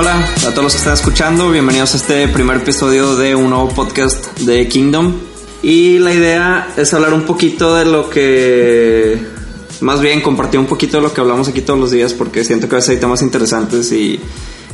Hola, 0.00 0.26
a 0.46 0.50
todos 0.52 0.62
los 0.62 0.72
que 0.72 0.78
están 0.78 0.94
escuchando. 0.94 1.50
Bienvenidos 1.50 1.92
a 1.92 1.98
este 1.98 2.26
primer 2.28 2.56
episodio 2.56 3.16
de 3.16 3.34
un 3.34 3.50
nuevo 3.50 3.68
podcast 3.68 4.38
de 4.38 4.66
Kingdom. 4.66 5.12
Y 5.62 5.98
la 5.98 6.14
idea 6.14 6.72
es 6.78 6.94
hablar 6.94 7.12
un 7.12 7.24
poquito 7.24 7.74
de 7.74 7.84
lo 7.84 8.08
que. 8.08 9.20
Más 9.82 10.00
bien 10.00 10.22
compartir 10.22 10.58
un 10.58 10.64
poquito 10.64 10.96
de 10.96 11.02
lo 11.02 11.12
que 11.12 11.20
hablamos 11.20 11.48
aquí 11.48 11.60
todos 11.60 11.78
los 11.78 11.90
días, 11.90 12.14
porque 12.14 12.44
siento 12.44 12.66
que 12.66 12.76
a 12.76 12.78
veces 12.78 12.92
hay 12.92 12.96
temas 12.96 13.20
interesantes 13.20 13.92
y 13.92 14.18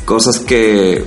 cosas 0.05 0.39
que 0.39 1.05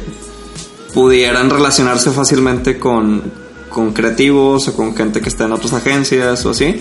pudieran 0.94 1.50
relacionarse 1.50 2.12
fácilmente 2.12 2.78
con, 2.78 3.24
con 3.70 3.94
creativos 3.94 4.68
o 4.68 4.76
con 4.76 4.98
gente 4.98 5.22
que 5.22 5.30
está 5.30 5.46
en 5.46 5.54
otras 5.54 5.72
agencias 5.72 6.46
o 6.46 6.50
así. 6.50 6.76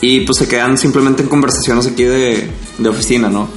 Y 0.00 0.20
pues 0.20 0.38
se 0.38 0.46
quedan 0.46 0.78
simplemente 0.78 1.24
en 1.24 1.28
conversaciones 1.28 1.88
aquí 1.88 2.04
de, 2.04 2.48
de 2.78 2.88
oficina, 2.88 3.28
¿no? 3.28 3.48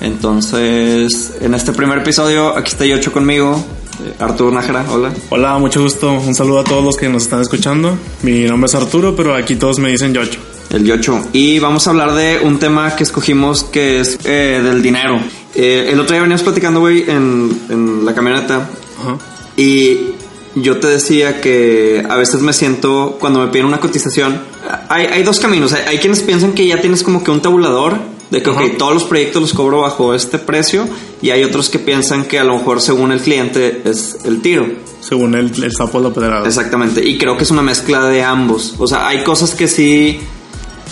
Entonces, 0.00 1.32
en 1.40 1.54
este 1.54 1.72
primer 1.72 1.98
episodio, 1.98 2.56
aquí 2.56 2.72
está 2.72 2.86
Yocho 2.86 3.12
conmigo. 3.12 3.62
Eh, 4.02 4.14
Arturo 4.18 4.50
Nájera, 4.50 4.86
hola. 4.90 5.12
Hola, 5.28 5.58
mucho 5.58 5.82
gusto. 5.82 6.12
Un 6.12 6.34
saludo 6.34 6.60
a 6.60 6.64
todos 6.64 6.82
los 6.82 6.96
que 6.96 7.08
nos 7.08 7.24
están 7.24 7.40
escuchando. 7.42 7.98
Mi 8.22 8.44
nombre 8.44 8.66
es 8.66 8.74
Arturo, 8.74 9.14
pero 9.14 9.34
aquí 9.34 9.56
todos 9.56 9.78
me 9.78 9.90
dicen 9.90 10.14
Yocho. 10.14 10.40
El 10.70 10.84
Yocho. 10.84 11.20
Y 11.32 11.58
vamos 11.58 11.86
a 11.86 11.90
hablar 11.90 12.14
de 12.14 12.40
un 12.42 12.58
tema 12.58 12.96
que 12.96 13.02
escogimos 13.02 13.64
que 13.64 14.00
es 14.00 14.18
eh, 14.24 14.60
del 14.64 14.82
dinero. 14.82 15.20
Eh, 15.54 15.90
el 15.92 16.00
otro 16.00 16.14
día 16.14 16.22
veníamos 16.22 16.42
platicando, 16.42 16.80
güey, 16.80 17.10
en, 17.10 17.60
en 17.68 18.04
la 18.04 18.14
camioneta. 18.14 18.70
Ajá. 19.00 19.18
Y 19.56 19.98
yo 20.54 20.78
te 20.78 20.86
decía 20.86 21.40
que 21.40 22.06
a 22.08 22.16
veces 22.16 22.40
me 22.40 22.52
siento, 22.54 23.18
cuando 23.20 23.40
me 23.40 23.48
piden 23.48 23.66
una 23.66 23.80
cotización, 23.80 24.40
hay, 24.88 25.06
hay 25.06 25.22
dos 25.22 25.40
caminos. 25.40 25.72
Hay, 25.74 25.82
hay 25.86 25.98
quienes 25.98 26.20
piensan 26.20 26.52
que 26.52 26.66
ya 26.66 26.80
tienes 26.80 27.02
como 27.02 27.22
que 27.22 27.30
un 27.30 27.42
tabulador 27.42 27.98
de 28.30 28.42
que, 28.42 28.50
ok, 28.50 28.56
Ajá. 28.58 28.68
todos 28.78 28.94
los 28.94 29.04
proyectos 29.04 29.42
los 29.42 29.52
cobro 29.52 29.80
bajo 29.80 30.14
este 30.14 30.38
precio. 30.38 30.86
Y 31.20 31.30
hay 31.30 31.42
otros 31.44 31.68
que 31.68 31.78
piensan 31.78 32.24
que 32.24 32.38
a 32.38 32.44
lo 32.44 32.56
mejor 32.56 32.80
según 32.80 33.12
el 33.12 33.20
cliente 33.20 33.82
es 33.84 34.18
el 34.24 34.40
tiro. 34.40 34.66
Según 35.00 35.34
el, 35.34 35.52
el 35.62 35.72
sapo 35.72 35.98
la 36.00 36.10
pedrada. 36.10 36.46
Exactamente. 36.46 37.06
Y 37.06 37.18
creo 37.18 37.36
que 37.36 37.44
es 37.44 37.50
una 37.50 37.62
mezcla 37.62 38.04
de 38.06 38.22
ambos. 38.22 38.74
O 38.78 38.86
sea, 38.86 39.08
hay 39.08 39.24
cosas 39.24 39.54
que 39.54 39.66
sí, 39.66 40.20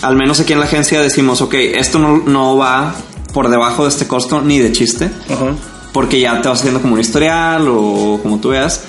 al 0.01 0.15
menos 0.15 0.39
aquí 0.39 0.53
en 0.53 0.59
la 0.59 0.65
agencia 0.65 1.01
decimos, 1.01 1.41
ok, 1.41 1.53
esto 1.55 1.97
no, 1.99 2.17
no 2.17 2.57
va 2.57 2.93
por 3.33 3.49
debajo 3.49 3.83
de 3.83 3.89
este 3.89 4.07
costo 4.07 4.41
ni 4.41 4.57
de 4.57 4.71
chiste 4.71 5.11
Ajá. 5.29 5.53
porque 5.93 6.19
ya 6.19 6.41
te 6.41 6.47
vas 6.49 6.59
haciendo 6.59 6.81
como 6.81 6.95
un 6.95 6.99
historial 6.99 7.67
o 7.69 8.19
como 8.21 8.39
tú 8.39 8.49
veas. 8.49 8.83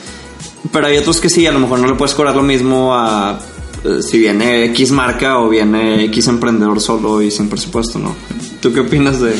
Pero 0.72 0.86
hay 0.86 0.96
otros 0.96 1.20
que 1.20 1.28
sí, 1.28 1.46
a 1.46 1.52
lo 1.52 1.60
mejor 1.60 1.78
no 1.78 1.86
le 1.86 1.94
puedes 1.94 2.14
cobrar 2.14 2.34
lo 2.34 2.42
mismo 2.42 2.94
a 2.94 3.38
eh, 3.84 4.02
si 4.02 4.18
viene 4.18 4.66
X 4.66 4.90
marca 4.92 5.38
o 5.38 5.48
viene 5.48 6.04
X 6.06 6.28
emprendedor 6.28 6.80
solo 6.80 7.22
y 7.22 7.30
sin 7.30 7.48
presupuesto, 7.48 7.98
¿no? 7.98 8.14
¿Tú 8.60 8.72
qué 8.72 8.80
opinas 8.80 9.20
de...? 9.20 9.34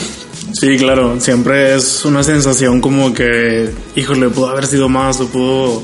Sí, 0.52 0.77
claro. 0.78 1.20
Siempre 1.20 1.77
es 1.77 2.05
una 2.05 2.22
sensación 2.22 2.80
como 2.80 3.12
que, 3.12 3.70
híjole, 3.97 4.30
pudo 4.30 4.48
haber 4.48 4.66
sido 4.66 4.88
más 4.88 5.20
o 5.20 5.28
pudo... 5.28 5.82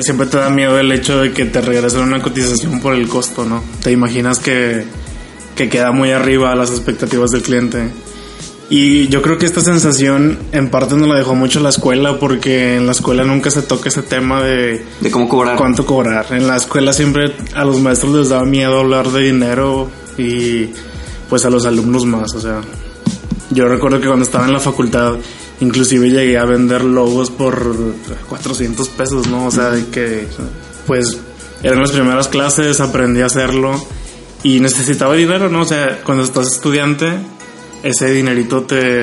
siempre 0.00 0.26
te 0.26 0.36
da 0.36 0.50
miedo 0.50 0.78
el 0.78 0.92
hecho 0.92 1.20
de 1.20 1.32
que 1.32 1.46
te 1.46 1.60
regresen 1.60 2.02
una 2.02 2.22
cotización 2.22 2.80
por 2.80 2.94
el 2.94 3.08
costo, 3.08 3.44
¿no? 3.44 3.62
Te 3.82 3.90
imaginas 3.90 4.38
que, 4.38 4.84
que 5.56 5.68
queda 5.68 5.92
muy 5.92 6.10
arriba 6.10 6.54
las 6.54 6.70
expectativas 6.70 7.30
del 7.30 7.42
cliente. 7.42 7.90
Y 8.70 9.08
yo 9.08 9.20
creo 9.20 9.36
que 9.36 9.46
esta 9.46 9.60
sensación 9.60 10.38
en 10.52 10.70
parte 10.70 10.94
nos 10.94 11.08
la 11.08 11.16
dejó 11.16 11.34
mucho 11.34 11.58
la 11.58 11.70
escuela 11.70 12.20
porque 12.20 12.76
en 12.76 12.86
la 12.86 12.92
escuela 12.92 13.24
nunca 13.24 13.50
se 13.50 13.62
toca 13.62 13.88
ese 13.88 14.02
tema 14.02 14.40
de 14.42 14.86
de 15.00 15.10
cómo 15.10 15.28
cobrar? 15.28 15.56
cuánto 15.56 15.84
cobrar. 15.84 16.26
En 16.30 16.46
la 16.46 16.56
escuela 16.56 16.92
siempre 16.92 17.34
a 17.52 17.64
los 17.64 17.80
maestros 17.80 18.14
les 18.14 18.28
daba 18.28 18.44
miedo 18.44 18.78
hablar 18.78 19.10
de 19.10 19.22
dinero 19.22 19.90
y 20.16 20.68
pues 21.28 21.44
a 21.44 21.50
los 21.50 21.66
alumnos 21.66 22.06
más. 22.06 22.32
O 22.36 22.40
sea, 22.40 22.60
yo 23.50 23.66
recuerdo 23.66 24.00
que 24.00 24.06
cuando 24.06 24.24
estaba 24.24 24.46
en 24.46 24.52
la 24.52 24.60
facultad 24.60 25.16
inclusive 25.58 26.08
llegué 26.08 26.38
a 26.38 26.44
vender 26.44 26.84
logos 26.84 27.28
por 27.30 27.74
400 28.28 28.88
pesos, 28.90 29.26
¿no? 29.26 29.46
O 29.46 29.50
sea, 29.50 29.70
de 29.70 29.86
que 29.88 30.28
pues 30.86 31.18
eran 31.64 31.80
las 31.80 31.90
primeras 31.90 32.28
clases, 32.28 32.80
aprendí 32.80 33.20
a 33.20 33.26
hacerlo 33.26 33.84
y 34.44 34.60
necesitaba 34.60 35.14
dinero, 35.14 35.48
¿no? 35.48 35.62
O 35.62 35.66
sea, 35.66 36.00
cuando 36.04 36.22
estás 36.22 36.46
estudiante, 36.46 37.18
ese 37.82 38.10
dinerito 38.10 38.62
te, 38.62 39.02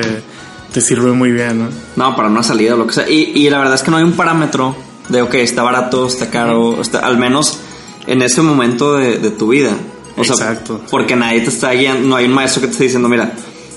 te 0.72 0.80
sirve 0.80 1.12
muy 1.12 1.32
bien, 1.32 1.58
¿no? 1.58 1.68
No, 1.96 2.16
para 2.16 2.28
una 2.28 2.42
salida 2.42 2.74
o 2.74 2.76
lo 2.78 2.86
que 2.86 2.94
sea. 2.94 3.08
Y, 3.08 3.32
y 3.34 3.50
la 3.50 3.58
verdad 3.58 3.74
es 3.74 3.82
que 3.82 3.90
no 3.90 3.96
hay 3.96 4.04
un 4.04 4.12
parámetro 4.12 4.76
de, 5.08 5.22
ok, 5.22 5.34
está 5.34 5.62
barato, 5.62 6.06
está 6.06 6.30
caro, 6.30 6.80
está, 6.80 7.00
al 7.00 7.18
menos 7.18 7.58
en 8.06 8.22
ese 8.22 8.42
momento 8.42 8.96
de, 8.96 9.18
de 9.18 9.30
tu 9.30 9.48
vida. 9.48 9.72
O 10.16 10.24
sea, 10.24 10.34
Exacto. 10.34 10.80
porque 10.90 11.14
nadie 11.14 11.40
te 11.42 11.50
está 11.50 11.72
guiando, 11.72 12.08
no 12.08 12.16
hay 12.16 12.26
un 12.26 12.32
maestro 12.32 12.60
que 12.60 12.66
te 12.66 12.72
esté 12.72 12.84
diciendo, 12.84 13.08
mira, 13.08 13.32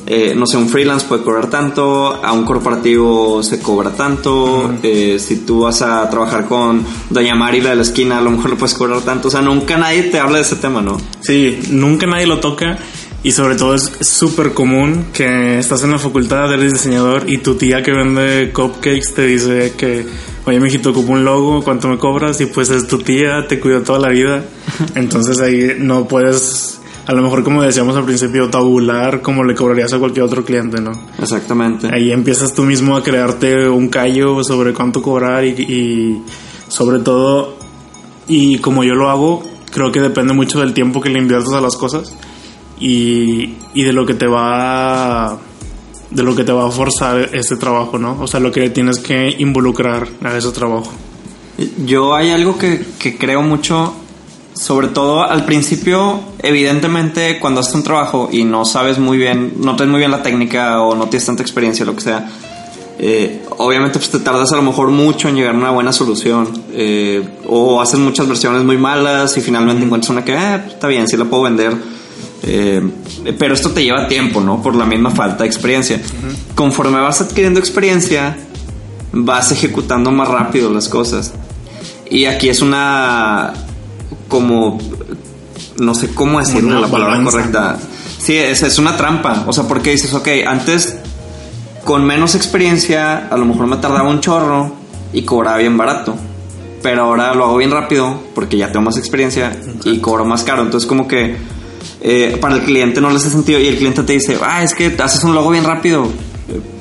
eh, 0.07 0.33
no 0.35 0.47
sé, 0.47 0.57
un 0.57 0.67
freelance 0.67 1.05
puede 1.07 1.21
cobrar 1.21 1.47
tanto, 1.51 2.19
a 2.23 2.31
un 2.31 2.43
corporativo 2.43 3.43
se 3.43 3.59
cobra 3.59 3.91
tanto, 3.91 4.73
eh, 4.81 5.17
si 5.19 5.37
tú 5.45 5.61
vas 5.61 5.83
a 5.83 6.09
trabajar 6.09 6.47
con 6.47 6.83
Doña 7.11 7.35
Mari, 7.35 7.61
la 7.61 7.71
de 7.71 7.75
la 7.75 7.81
esquina, 7.83 8.17
a 8.17 8.21
lo 8.21 8.31
mejor 8.31 8.49
le 8.49 8.55
puedes 8.55 8.73
cobrar 8.73 9.01
tanto. 9.01 9.27
O 9.27 9.31
sea, 9.31 9.41
nunca 9.41 9.77
nadie 9.77 10.03
te 10.03 10.19
habla 10.19 10.37
de 10.37 10.43
ese 10.43 10.55
tema, 10.55 10.81
¿no? 10.81 10.97
Sí, 11.21 11.59
nunca 11.69 12.07
nadie 12.07 12.25
lo 12.25 12.39
toca 12.39 12.79
y 13.23 13.31
sobre 13.31 13.55
todo 13.55 13.75
es 13.75 13.91
súper 14.01 14.53
común 14.53 15.05
que 15.13 15.59
estás 15.59 15.83
en 15.83 15.91
la 15.91 15.99
facultad, 15.99 16.51
eres 16.53 16.73
diseñador 16.73 17.29
y 17.29 17.37
tu 17.37 17.55
tía 17.55 17.83
que 17.83 17.91
vende 17.91 18.51
cupcakes 18.51 19.13
te 19.13 19.27
dice 19.27 19.73
que, 19.77 20.05
oye, 20.45 20.59
mijito, 20.59 20.89
ocupo 20.89 21.11
un 21.11 21.23
logo, 21.23 21.63
¿cuánto 21.63 21.87
me 21.87 21.99
cobras? 21.99 22.41
Y 22.41 22.47
pues 22.47 22.71
es 22.71 22.87
tu 22.87 22.97
tía, 22.97 23.45
te 23.47 23.59
cuidó 23.59 23.83
toda 23.83 23.99
la 23.99 24.09
vida. 24.09 24.43
Entonces 24.95 25.39
ahí 25.39 25.75
no 25.77 26.07
puedes, 26.07 26.81
a 27.05 27.13
lo 27.13 27.21
mejor 27.21 27.43
como 27.43 27.61
decíamos 27.61 27.95
al 27.95 28.05
principio, 28.05 28.49
tabular 28.49 29.21
como 29.21 29.43
le 29.43 29.53
cobrarías 29.53 29.93
a 29.93 29.99
cualquier 29.99 30.25
otro 30.25 30.43
cliente, 30.43 30.81
¿no? 30.81 30.91
Exactamente. 31.19 31.89
Ahí 31.93 32.11
empiezas 32.11 32.55
tú 32.55 32.63
mismo 32.63 32.95
a 32.95 33.03
crearte 33.03 33.69
un 33.69 33.89
callo 33.89 34.43
sobre 34.43 34.73
cuánto 34.73 35.03
cobrar 35.03 35.45
y, 35.45 35.49
y 35.49 36.23
sobre 36.69 36.99
todo, 36.99 37.55
y 38.27 38.57
como 38.57 38.83
yo 38.83 38.95
lo 38.95 39.11
hago, 39.11 39.43
creo 39.71 39.91
que 39.91 40.01
depende 40.01 40.33
mucho 40.33 40.59
del 40.59 40.73
tiempo 40.73 41.01
que 41.01 41.09
le 41.09 41.19
inviertas 41.19 41.53
a 41.53 41.61
las 41.61 41.77
cosas 41.77 42.15
y, 42.81 43.57
y 43.73 43.83
de 43.83 43.93
lo 43.93 44.05
que 44.05 44.15
te 44.15 44.27
va 44.27 45.39
de 46.09 46.23
lo 46.23 46.35
que 46.35 46.43
te 46.43 46.51
va 46.51 46.67
a 46.67 46.71
forzar 46.71 47.29
ese 47.33 47.55
trabajo, 47.55 47.97
¿no? 47.97 48.17
O 48.19 48.27
sea, 48.27 48.41
lo 48.41 48.51
que 48.51 48.69
tienes 48.69 48.99
que 48.99 49.33
involucrar 49.39 50.09
a 50.21 50.35
ese 50.35 50.51
trabajo. 50.51 50.91
Yo 51.85 52.13
hay 52.13 52.31
algo 52.31 52.57
que, 52.57 52.85
que 52.99 53.17
creo 53.17 53.41
mucho, 53.41 53.93
sobre 54.53 54.89
todo 54.89 55.23
al 55.23 55.45
principio, 55.45 56.19
evidentemente 56.39 57.39
cuando 57.39 57.61
haces 57.61 57.75
un 57.75 57.83
trabajo 57.83 58.27
y 58.29 58.43
no 58.43 58.65
sabes 58.65 58.99
muy 58.99 59.17
bien, 59.17 59.53
no 59.57 59.77
tienes 59.77 59.91
muy 59.91 59.99
bien 59.99 60.11
la 60.11 60.21
técnica 60.21 60.81
o 60.81 60.95
no 60.95 61.07
tienes 61.07 61.25
tanta 61.25 61.43
experiencia, 61.43 61.85
lo 61.85 61.95
que 61.95 62.01
sea, 62.01 62.29
eh, 62.99 63.43
obviamente 63.57 63.97
pues 63.97 64.11
te 64.11 64.19
tardas 64.19 64.51
a 64.51 64.57
lo 64.57 64.63
mejor 64.63 64.89
mucho 64.89 65.29
en 65.29 65.35
llegar 65.35 65.55
a 65.55 65.57
una 65.57 65.71
buena 65.71 65.93
solución 65.93 66.49
eh, 66.71 67.27
o 67.47 67.81
haces 67.81 67.99
muchas 67.99 68.27
versiones 68.27 68.63
muy 68.63 68.77
malas 68.77 69.35
y 69.37 69.41
finalmente 69.41 69.83
encuentras 69.83 70.09
una 70.09 70.25
que 70.25 70.33
eh, 70.33 70.61
está 70.67 70.87
bien, 70.87 71.07
sí 71.07 71.15
la 71.15 71.25
puedo 71.25 71.43
vender. 71.43 72.00
Eh, 72.43 72.81
pero 73.37 73.53
esto 73.53 73.69
te 73.71 73.83
lleva 73.83 74.07
tiempo, 74.07 74.41
¿no? 74.41 74.61
Por 74.61 74.75
la 74.75 74.85
misma 74.85 75.11
falta 75.11 75.43
de 75.43 75.47
experiencia. 75.49 76.01
Conforme 76.55 76.99
vas 76.99 77.21
adquiriendo 77.21 77.59
experiencia, 77.59 78.37
vas 79.11 79.51
ejecutando 79.51 80.11
más 80.11 80.27
rápido 80.27 80.71
las 80.71 80.89
cosas. 80.89 81.33
Y 82.09 82.25
aquí 82.25 82.49
es 82.49 82.61
una 82.61 83.53
como 84.27 84.79
no 85.77 85.95
sé 85.95 86.13
cómo 86.13 86.39
decirlo 86.39 86.69
Una 86.69 86.79
la 86.81 86.87
palabra 86.87 87.15
balanza. 87.17 87.31
correcta. 87.37 87.77
Sí, 88.17 88.35
es, 88.37 88.61
es 88.63 88.77
una 88.77 88.97
trampa. 88.97 89.43
O 89.47 89.53
sea, 89.53 89.67
porque 89.67 89.91
dices, 89.91 90.13
ok, 90.13 90.27
antes 90.45 90.97
con 91.83 92.05
menos 92.05 92.35
experiencia, 92.35 93.27
a 93.29 93.37
lo 93.37 93.45
mejor 93.45 93.67
me 93.67 93.77
tardaba 93.77 94.09
un 94.09 94.19
chorro 94.19 94.73
y 95.13 95.23
cobraba 95.23 95.57
bien 95.57 95.77
barato. 95.77 96.15
Pero 96.83 97.03
ahora 97.03 97.33
lo 97.35 97.45
hago 97.45 97.57
bien 97.57 97.71
rápido 97.71 98.19
porque 98.33 98.57
ya 98.57 98.71
tengo 98.71 98.85
más 98.85 98.97
experiencia 98.97 99.55
y 99.85 99.99
cobro 99.99 100.25
más 100.25 100.43
caro. 100.43 100.63
Entonces, 100.63 100.87
como 100.87 101.07
que 101.07 101.37
eh, 102.01 102.37
para 102.39 102.55
el 102.55 102.61
cliente 102.61 103.01
no 103.01 103.09
le 103.09 103.17
hace 103.17 103.29
sentido 103.29 103.59
y 103.59 103.67
el 103.67 103.77
cliente 103.77 104.03
te 104.03 104.13
dice, 104.13 104.37
ah, 104.41 104.63
es 104.63 104.73
que 104.73 104.95
haces 105.01 105.23
un 105.23 105.33
logo 105.33 105.49
bien 105.49 105.63
rápido. 105.63 106.07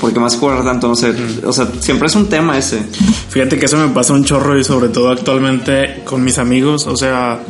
¿Por 0.01 0.13
qué 0.13 0.19
me 0.19 0.25
vas 0.25 0.37
a 0.37 0.41
cobrar 0.41 0.65
tanto? 0.65 0.89
No 0.89 0.97
sé. 0.97 1.15
O 1.45 1.53
sea, 1.53 1.69
siempre 1.79 2.09
es 2.09 2.15
un 2.17 2.29
tema 2.29 2.59
ese. 2.59 2.83
Fíjate 3.29 3.59
que 3.59 3.67
eso 3.67 3.77
me 3.77 3.89
pasa 3.95 4.13
un 4.15 4.25
chorro 4.25 4.59
y 4.59 4.65
sobre 4.65 4.89
todo 4.89 5.11
actualmente 5.11 6.03
con 6.05 6.25
mis 6.25 6.39
amigos, 6.39 6.87
o 6.87 6.97
sea, 6.97 7.41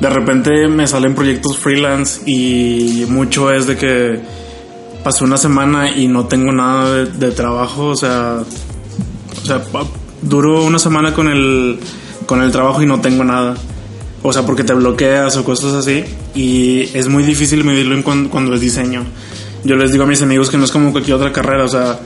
de 0.00 0.10
repente 0.10 0.68
me 0.68 0.86
salen 0.86 1.14
proyectos 1.14 1.58
freelance 1.58 2.22
y 2.26 3.04
mucho 3.08 3.50
es 3.50 3.66
de 3.66 3.76
que 3.76 4.20
pasó 5.04 5.24
una 5.24 5.36
semana 5.36 5.90
y 5.90 6.08
no 6.08 6.26
tengo 6.26 6.52
nada 6.52 6.94
de, 6.94 7.06
de 7.06 7.30
trabajo, 7.32 7.88
o 7.88 7.96
sea, 7.96 8.38
o 9.42 9.46
sea, 9.46 9.62
duro 10.22 10.64
una 10.64 10.78
semana 10.78 11.12
con 11.12 11.28
el, 11.28 11.78
con 12.26 12.42
el 12.42 12.50
trabajo 12.50 12.82
y 12.82 12.86
no 12.86 13.00
tengo 13.00 13.24
nada. 13.24 13.56
O 14.22 14.32
sea, 14.32 14.46
porque 14.46 14.62
te 14.64 14.72
bloqueas 14.74 15.36
o 15.36 15.44
cosas 15.44 15.74
así. 15.74 16.04
Y 16.34 16.88
es 16.94 17.08
muy 17.08 17.22
difícil 17.24 17.64
medirlo 17.64 17.94
en 17.94 18.02
cuan- 18.02 18.28
cuando 18.28 18.54
es 18.54 18.60
diseño. 18.60 19.04
Yo 19.64 19.76
les 19.76 19.92
digo 19.92 20.04
a 20.04 20.06
mis 20.06 20.22
amigos 20.22 20.48
que 20.50 20.58
no 20.58 20.64
es 20.64 20.70
como 20.72 20.92
cualquier 20.92 21.16
otra 21.16 21.32
carrera. 21.32 21.64
O 21.64 21.68
sea, 21.68 21.98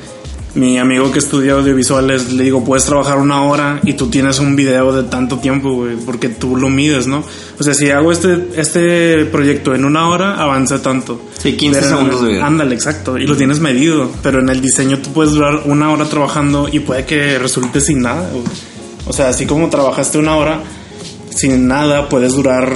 mi 0.55 0.79
amigo 0.79 1.13
que 1.13 1.19
estudia 1.19 1.53
audiovisuales, 1.53 2.33
le 2.33 2.45
digo, 2.45 2.65
puedes 2.65 2.87
trabajar 2.87 3.19
una 3.19 3.43
hora 3.43 3.81
y 3.85 3.93
tú 3.93 4.09
tienes 4.09 4.39
un 4.39 4.57
video 4.57 4.91
de 4.91 5.03
tanto 5.11 5.39
tiempo, 5.39 5.71
güey, 5.75 5.97
porque 5.97 6.31
tú 6.31 6.57
lo 6.57 6.71
mides, 6.71 7.07
¿no? 7.07 7.23
O 7.59 7.63
sea, 7.63 7.75
si 7.75 7.91
hago 7.91 8.11
este, 8.11 8.49
este 8.57 9.27
proyecto 9.27 9.75
en 9.75 9.85
una 9.85 10.09
hora, 10.09 10.37
avanza 10.43 10.81
tanto. 10.81 11.21
Sí, 11.39 11.53
15 11.59 11.81
Pero 11.81 11.91
segundos 11.97 12.23
de 12.23 12.29
video. 12.29 12.45
Ándale, 12.47 12.75
exacto. 12.75 13.19
Y 13.19 13.27
lo 13.27 13.37
tienes 13.37 13.61
medido. 13.61 14.11
Pero 14.23 14.41
en 14.41 14.49
el 14.49 14.63
diseño 14.63 14.99
tú 15.01 15.13
puedes 15.13 15.33
durar 15.35 15.61
una 15.67 15.91
hora 15.93 16.07
trabajando 16.07 16.69
y 16.73 16.81
puede 16.81 17.05
que 17.05 17.39
resulte 17.39 17.83
sin 17.83 18.01
nada. 18.01 18.27
güey. 18.33 18.43
O 19.07 19.13
sea, 19.13 19.29
así 19.29 19.45
como 19.45 19.69
trabajaste 19.69 20.17
una 20.17 20.37
hora 20.37 20.61
sin 21.37 21.69
nada, 21.69 22.09
puedes 22.09 22.33
durar 22.33 22.73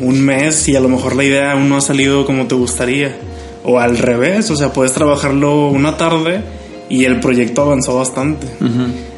un 0.00 0.20
mes 0.20 0.68
y 0.68 0.76
a 0.76 0.80
lo 0.80 0.88
mejor 0.90 1.16
la 1.16 1.24
idea 1.24 1.52
aún 1.52 1.70
no 1.70 1.78
ha 1.78 1.80
salido 1.80 2.26
como 2.26 2.46
te 2.46 2.54
gustaría. 2.54 3.16
O 3.64 3.80
al 3.80 3.96
revés, 3.96 4.50
o 4.50 4.56
sea, 4.56 4.72
puedes 4.72 4.92
trabajarlo 4.92 5.68
una 5.68 5.96
tarde 5.96 6.42
y 6.90 7.04
el 7.04 7.20
proyecto 7.20 7.62
avanzó 7.62 7.96
bastante. 7.96 8.46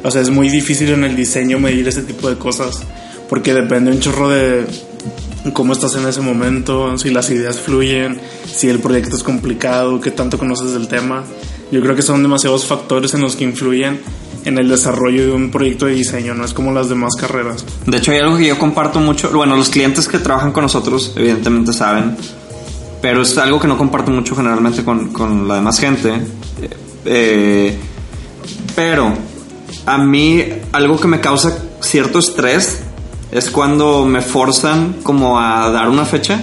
O 0.01 0.09
sea, 0.09 0.21
es 0.21 0.29
muy 0.29 0.49
difícil 0.49 0.89
en 0.89 1.03
el 1.03 1.15
diseño 1.15 1.59
medir 1.59 1.87
ese 1.87 2.03
tipo 2.03 2.29
de 2.29 2.37
cosas. 2.37 2.81
Porque 3.27 3.53
depende 3.53 3.91
un 3.91 3.99
chorro 3.99 4.29
de 4.29 4.65
cómo 5.53 5.73
estás 5.73 5.95
en 5.95 6.07
ese 6.07 6.21
momento, 6.21 6.97
si 6.97 7.09
las 7.09 7.29
ideas 7.29 7.59
fluyen, 7.59 8.19
si 8.45 8.69
el 8.69 8.79
proyecto 8.79 9.17
es 9.17 9.23
complicado, 9.23 9.99
qué 9.99 10.11
tanto 10.11 10.37
conoces 10.37 10.71
del 10.71 10.87
tema. 10.87 11.25
Yo 11.71 11.81
creo 11.81 11.95
que 11.95 12.01
son 12.01 12.23
demasiados 12.23 12.65
factores 12.65 13.13
en 13.13 13.21
los 13.21 13.35
que 13.35 13.43
influyen 13.43 14.01
en 14.45 14.57
el 14.57 14.69
desarrollo 14.69 15.25
de 15.25 15.31
un 15.31 15.51
proyecto 15.51 15.85
de 15.85 15.93
diseño, 15.93 16.33
no 16.33 16.45
es 16.45 16.53
como 16.53 16.71
las 16.71 16.89
demás 16.89 17.15
carreras. 17.15 17.65
De 17.85 17.97
hecho, 17.97 18.11
hay 18.11 18.19
algo 18.19 18.37
que 18.37 18.47
yo 18.47 18.57
comparto 18.57 18.99
mucho. 18.99 19.29
Bueno, 19.31 19.55
los 19.55 19.69
clientes 19.69 20.07
que 20.07 20.19
trabajan 20.19 20.51
con 20.51 20.63
nosotros, 20.63 21.13
evidentemente 21.15 21.73
saben. 21.73 22.15
Pero 23.01 23.21
es 23.21 23.37
algo 23.37 23.59
que 23.59 23.67
no 23.67 23.77
comparto 23.77 24.11
mucho 24.11 24.35
generalmente 24.35 24.83
con, 24.83 25.09
con 25.09 25.47
la 25.47 25.55
demás 25.55 25.79
gente. 25.79 26.21
Eh, 27.05 27.77
pero 28.75 29.13
a 29.85 29.97
mí, 29.97 30.43
algo 30.71 30.99
que 30.99 31.07
me 31.07 31.19
causa 31.19 31.57
cierto 31.81 32.19
estrés 32.19 32.81
es 33.31 33.49
cuando 33.49 34.05
me 34.05 34.21
forzan 34.21 34.97
como 35.03 35.39
a 35.39 35.69
dar 35.69 35.89
una 35.89 36.05
fecha. 36.05 36.41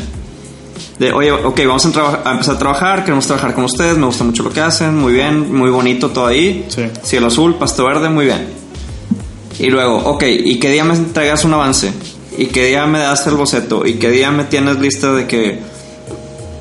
De, 0.99 1.13
oye, 1.13 1.31
ok, 1.31 1.61
vamos 1.67 1.85
a, 1.85 2.31
empezar 2.33 2.55
a 2.55 2.59
trabajar, 2.59 3.05
queremos 3.05 3.27
trabajar 3.27 3.55
con 3.55 3.65
ustedes, 3.65 3.99
me 3.99 4.07
gusta 4.07 4.25
mucho 4.25 4.43
lo 4.43 4.51
que 4.51 4.61
hacen, 4.61 4.97
muy 4.97 5.13
bien, 5.13 5.55
muy 5.55 5.69
bonito 5.69 6.11
todo 6.11 6.27
ahí. 6.27 6.65
Sí. 6.69 6.85
Cielo 7.03 7.27
azul, 7.27 7.57
pasto 7.57 7.85
verde, 7.85 8.09
muy 8.09 8.25
bien. 8.25 8.47
Y 9.59 9.69
luego, 9.69 9.97
ok, 9.97 10.25
¿y 10.27 10.59
qué 10.59 10.71
día 10.71 10.85
me 10.85 10.95
entregas 10.95 11.45
un 11.45 11.55
avance? 11.55 11.93
¿Y 12.39 12.47
qué 12.47 12.67
día 12.67 12.87
me 12.87 12.99
das 12.99 13.27
el 13.27 13.35
boceto? 13.35 13.87
¿Y 13.87 13.95
qué 13.95 14.11
día 14.11 14.31
me 14.31 14.45
tienes 14.45 14.79
lista 14.79 15.13
de 15.13 15.27
que 15.27 15.61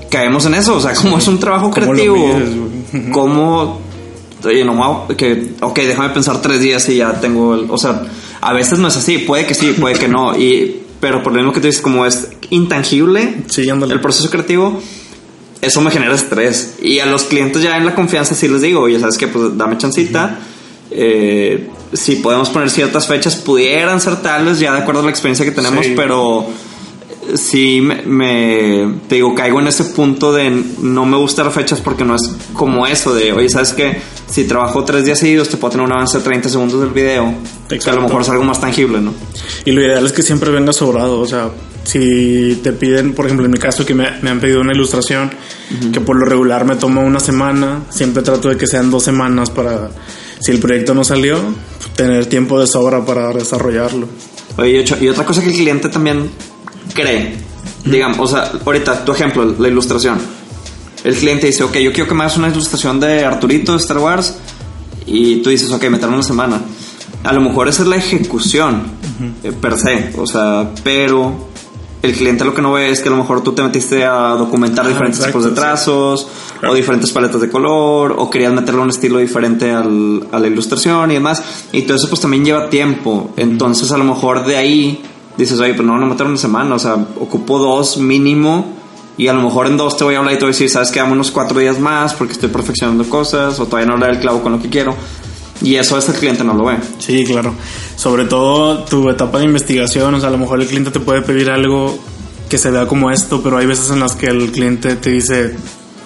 caemos 0.09 0.45
en 0.45 0.55
eso? 0.55 0.75
O 0.75 0.81
sea, 0.81 0.93
como 0.93 1.17
es 1.17 1.27
un 1.27 1.39
trabajo 1.39 1.71
¿Cómo 1.71 1.91
creativo, 1.91 2.15
güey? 2.15 3.09
¿cómo? 3.11 3.79
Oye, 4.43 4.63
no, 4.63 5.07
que, 5.17 5.53
ok, 5.61 5.75
déjame 5.79 6.09
pensar 6.09 6.41
tres 6.41 6.61
días 6.61 6.87
y 6.89 6.97
ya 6.97 7.19
tengo 7.19 7.55
el, 7.55 7.69
o 7.69 7.77
sea, 7.77 8.03
a 8.41 8.53
veces 8.53 8.79
no 8.79 8.87
es 8.89 8.95
así, 8.95 9.17
puede 9.19 9.45
que 9.45 9.55
sí, 9.55 9.73
puede 9.79 9.95
que 9.95 10.07
no, 10.07 10.37
y, 10.37 10.84
pero 10.99 11.21
por 11.23 11.33
lo 11.33 11.39
mismo 11.39 11.53
que 11.53 11.59
tú 11.61 11.67
dices, 11.67 11.81
como 11.81 12.05
es 12.05 12.29
intangible 12.49 13.43
Sí, 13.47 13.67
el 13.67 14.01
proceso 14.01 14.29
creativo, 14.29 14.81
eso 15.61 15.81
me 15.81 15.91
genera 15.91 16.13
estrés. 16.15 16.75
Y 16.81 16.99
a 16.99 17.05
los 17.05 17.23
clientes 17.23 17.61
ya 17.61 17.77
en 17.77 17.85
la 17.85 17.95
confianza 17.95 18.35
sí 18.35 18.47
les 18.47 18.61
digo, 18.61 18.81
oye, 18.81 18.99
¿sabes 18.99 19.17
qué? 19.17 19.27
Pues 19.27 19.57
dame 19.57 19.77
chancita. 19.77 20.39
Eh, 20.91 21.69
si 21.93 22.17
podemos 22.17 22.49
poner 22.49 22.69
ciertas 22.69 23.07
fechas, 23.07 23.35
pudieran 23.35 23.99
ser 23.99 24.21
tales, 24.21 24.59
ya 24.59 24.73
de 24.73 24.79
acuerdo 24.79 25.01
a 25.01 25.05
la 25.05 25.09
experiencia 25.09 25.45
que 25.45 25.51
tenemos, 25.51 25.85
Sí. 25.85 25.93
pero 25.95 26.45
sí 27.35 27.81
me, 27.81 28.99
te 29.07 29.15
digo, 29.15 29.33
caigo 29.35 29.59
en 29.59 29.67
ese 29.67 29.85
punto 29.85 30.31
de 30.33 30.49
no 30.79 31.05
me 31.05 31.17
gustan 31.17 31.45
las 31.45 31.55
fechas 31.55 31.81
porque 31.81 32.03
no 32.05 32.15
es 32.15 32.35
como 32.53 32.85
eso 32.85 33.13
de, 33.13 33.31
oye, 33.33 33.49
¿sabes 33.49 33.73
qué? 33.73 34.01
Si 34.27 34.45
trabajo 34.45 34.83
tres 34.83 35.05
días 35.05 35.19
seguidos, 35.19 35.49
te 35.49 35.57
puedo 35.57 35.71
tener 35.71 35.85
un 35.85 35.93
avance 35.93 36.17
de 36.17 36.23
30 36.23 36.49
segundos 36.49 36.79
del 36.79 36.89
video, 36.89 37.33
que 37.67 37.75
a 37.75 37.77
Exacto. 37.77 37.99
lo 37.99 38.07
mejor 38.07 38.21
es 38.21 38.29
algo 38.29 38.43
más 38.43 38.59
tangible, 38.59 39.01
¿no? 39.01 39.13
Y 39.65 39.71
lo 39.71 39.81
ideal 39.81 40.05
es 40.05 40.11
que 40.11 40.21
siempre 40.21 40.51
venga 40.51 40.73
sobrado, 40.73 41.19
o 41.19 41.27
sea, 41.27 41.49
si 41.83 42.59
te 42.63 42.73
piden, 42.73 43.13
por 43.13 43.25
ejemplo, 43.25 43.45
en 43.45 43.51
mi 43.51 43.59
caso 43.59 43.85
que 43.85 43.93
me, 43.93 44.09
me 44.21 44.29
han 44.29 44.39
pedido 44.39 44.61
una 44.61 44.73
ilustración, 44.73 45.31
que 45.93 46.01
por 46.01 46.15
lo 46.15 46.25
regular 46.25 46.65
me 46.65 46.75
toma 46.75 47.01
una 47.01 47.19
semana, 47.19 47.83
siempre 47.89 48.23
trato 48.23 48.49
de 48.49 48.57
que 48.57 48.67
sean 48.67 48.89
dos 48.89 49.03
semanas 49.03 49.49
para, 49.49 49.89
si 50.39 50.51
el 50.51 50.59
proyecto 50.59 50.93
no 50.93 51.03
salió, 51.03 51.39
tener 51.95 52.25
tiempo 52.25 52.59
de 52.59 52.67
sobra 52.67 53.05
para 53.05 53.31
desarrollarlo. 53.31 54.07
Oye, 54.57 54.85
y 55.01 55.07
otra 55.09 55.25
cosa 55.25 55.41
que 55.41 55.49
el 55.49 55.55
cliente 55.55 55.89
también 55.89 56.29
cree, 56.93 57.35
digamos, 57.83 58.19
o 58.19 58.27
sea, 58.27 58.51
ahorita, 58.65 59.05
tu 59.05 59.11
ejemplo, 59.11 59.55
la 59.57 59.67
ilustración. 59.67 60.17
El 61.03 61.15
cliente 61.15 61.47
dice, 61.47 61.63
ok, 61.63 61.75
yo 61.77 61.91
quiero 61.93 62.07
que 62.09 62.15
me 62.15 62.21
hagas 62.23 62.37
una 62.37 62.47
ilustración 62.49 62.99
de 62.99 63.23
Arturito 63.25 63.73
de 63.73 63.77
Star 63.77 63.99
Wars 63.99 64.35
y 65.05 65.37
tú 65.43 65.49
dices, 65.51 65.71
ok, 65.71 65.83
me 65.89 65.99
tarda 65.99 66.15
una 66.15 66.23
semana. 66.23 66.61
A 67.23 67.33
lo 67.33 67.41
mejor 67.41 67.67
esa 67.67 67.83
es 67.83 67.87
la 67.87 67.95
ejecución 67.95 68.83
eh, 69.43 69.51
per 69.51 69.77
se, 69.77 70.13
o 70.17 70.25
sea, 70.25 70.71
pero 70.83 71.47
el 72.01 72.13
cliente 72.13 72.43
lo 72.45 72.53
que 72.53 72.61
no 72.61 72.71
ve 72.73 72.89
es 72.91 73.01
que 73.01 73.07
a 73.09 73.11
lo 73.11 73.17
mejor 73.17 73.41
tú 73.43 73.53
te 73.53 73.63
metiste 73.63 74.03
a 74.05 74.29
documentar 74.35 74.87
diferentes 74.87 75.19
exacto, 75.19 75.39
tipos 75.39 75.43
de 75.45 75.49
sí. 75.49 75.55
trazos 75.55 76.27
Claro. 76.59 76.71
o 76.73 76.75
diferentes 76.75 77.11
paletas 77.11 77.41
de 77.41 77.49
color 77.49 78.15
o 78.17 78.29
querías 78.29 78.53
meterle 78.53 78.79
un 78.81 78.89
estilo 78.89 79.17
diferente 79.19 79.71
al- 79.71 80.25
a 80.31 80.39
la 80.39 80.47
ilustración 80.47 81.11
y 81.11 81.15
demás 81.15 81.43
y 81.73 81.81
todo 81.81 81.97
eso 81.97 82.07
pues 82.07 82.21
también 82.21 82.45
lleva 82.45 82.69
tiempo 82.69 83.31
entonces 83.35 83.91
a 83.91 83.97
lo 83.97 84.05
mejor 84.05 84.45
de 84.45 84.55
ahí 84.55 85.03
dices 85.37 85.59
oye 85.59 85.73
pues 85.73 85.85
no 85.85 85.97
no 85.97 86.05
meter 86.05 86.25
una 86.25 86.37
semana 86.37 86.75
o 86.75 86.79
sea 86.79 86.95
ocupo 87.19 87.59
dos 87.59 87.97
mínimo 87.97 88.73
y 89.17 89.27
a 89.27 89.33
lo 89.33 89.41
mejor 89.41 89.67
en 89.67 89.77
dos 89.77 89.97
te 89.97 90.03
voy 90.03 90.15
a 90.15 90.19
hablar 90.19 90.33
y 90.33 90.37
te 90.37 90.43
voy 90.43 90.49
a 90.49 90.53
decir 90.53 90.69
sabes 90.69 90.91
que 90.91 91.01
unos 91.01 91.31
cuatro 91.31 91.59
días 91.59 91.79
más 91.79 92.13
porque 92.13 92.33
estoy 92.33 92.49
perfeccionando 92.49 93.07
cosas 93.09 93.59
o 93.59 93.65
todavía 93.65 93.91
no 93.91 93.99
da 93.99 94.09
el 94.09 94.19
clavo 94.19 94.41
con 94.41 94.51
lo 94.51 94.61
que 94.61 94.69
quiero 94.69 94.95
y 95.61 95.75
eso 95.75 95.97
es 95.97 96.09
el 96.09 96.15
cliente 96.15 96.43
no 96.43 96.53
lo 96.53 96.65
ve 96.65 96.77
Sí, 96.99 97.23
claro. 97.23 97.53
Sobre 97.95 98.25
todo 98.25 98.83
tu 98.83 99.09
etapa 99.09 99.39
de 99.39 99.45
investigación, 99.45 100.13
o 100.13 100.19
sea, 100.19 100.29
a 100.29 100.31
lo 100.31 100.37
mejor 100.37 100.59
el 100.61 100.67
cliente 100.67 100.91
te 100.91 100.99
puede 100.99 101.21
pedir 101.21 101.49
algo 101.49 101.97
que 102.49 102.57
se 102.57 102.71
vea 102.71 102.87
como 102.87 103.09
esto, 103.09 103.41
pero 103.41 103.57
hay 103.57 103.65
veces 103.65 103.89
en 103.89 103.99
las 103.99 104.15
que 104.15 104.27
el 104.27 104.51
cliente 104.51 104.95
te 104.95 105.11
dice 105.11 105.55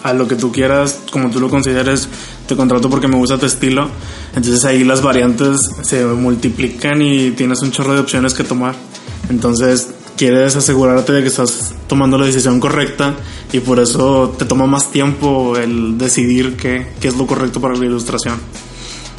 a 0.03 0.13
lo 0.13 0.27
que 0.27 0.35
tú 0.35 0.51
quieras, 0.51 1.01
como 1.11 1.29
tú 1.29 1.39
lo 1.39 1.49
consideres, 1.49 2.07
te 2.47 2.55
contrato 2.55 2.89
porque 2.89 3.07
me 3.07 3.17
gusta 3.17 3.37
tu 3.37 3.45
estilo. 3.45 3.89
Entonces 4.35 4.63
ahí 4.65 4.83
las 4.83 5.01
variantes 5.01 5.59
se 5.81 6.05
multiplican 6.05 7.01
y 7.01 7.31
tienes 7.31 7.61
un 7.61 7.71
chorro 7.71 7.93
de 7.93 7.99
opciones 7.99 8.33
que 8.33 8.43
tomar. 8.43 8.75
Entonces 9.29 9.89
quieres 10.19 10.55
asegurarte 10.55 11.13
de 11.13 11.21
que 11.21 11.29
estás 11.29 11.73
tomando 11.87 12.17
la 12.17 12.25
decisión 12.25 12.59
correcta 12.59 13.15
y 13.53 13.61
por 13.61 13.79
eso 13.79 14.35
te 14.37 14.43
toma 14.43 14.65
más 14.65 14.91
tiempo 14.91 15.55
el 15.55 15.97
decidir 15.97 16.57
qué, 16.57 16.87
qué 16.99 17.07
es 17.07 17.15
lo 17.15 17.25
correcto 17.25 17.61
para 17.61 17.75
la 17.75 17.85
ilustración. 17.85 18.35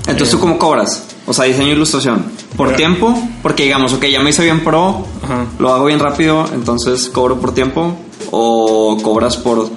entonces 0.06 0.30
tú 0.30 0.40
cómo 0.40 0.58
cobras 0.58 1.04
o 1.26 1.32
sea 1.32 1.46
diseño 1.46 1.70
e 1.70 1.72
ilustración 1.72 2.26
por 2.54 2.76
tiempo 2.76 3.18
porque 3.42 3.62
digamos 3.62 3.94
ok 3.94 4.04
ya 4.06 4.20
me 4.20 4.28
hice 4.28 4.42
bien 4.42 4.62
pro 4.62 5.06
Ajá. 5.22 5.46
lo 5.58 5.72
hago 5.72 5.86
bien 5.86 6.00
rápido, 6.00 6.44
entonces 6.52 7.08
cobro 7.08 7.40
por 7.40 7.54
tiempo 7.54 7.96
o 8.30 8.98
cobras 9.02 9.38
por 9.38 9.70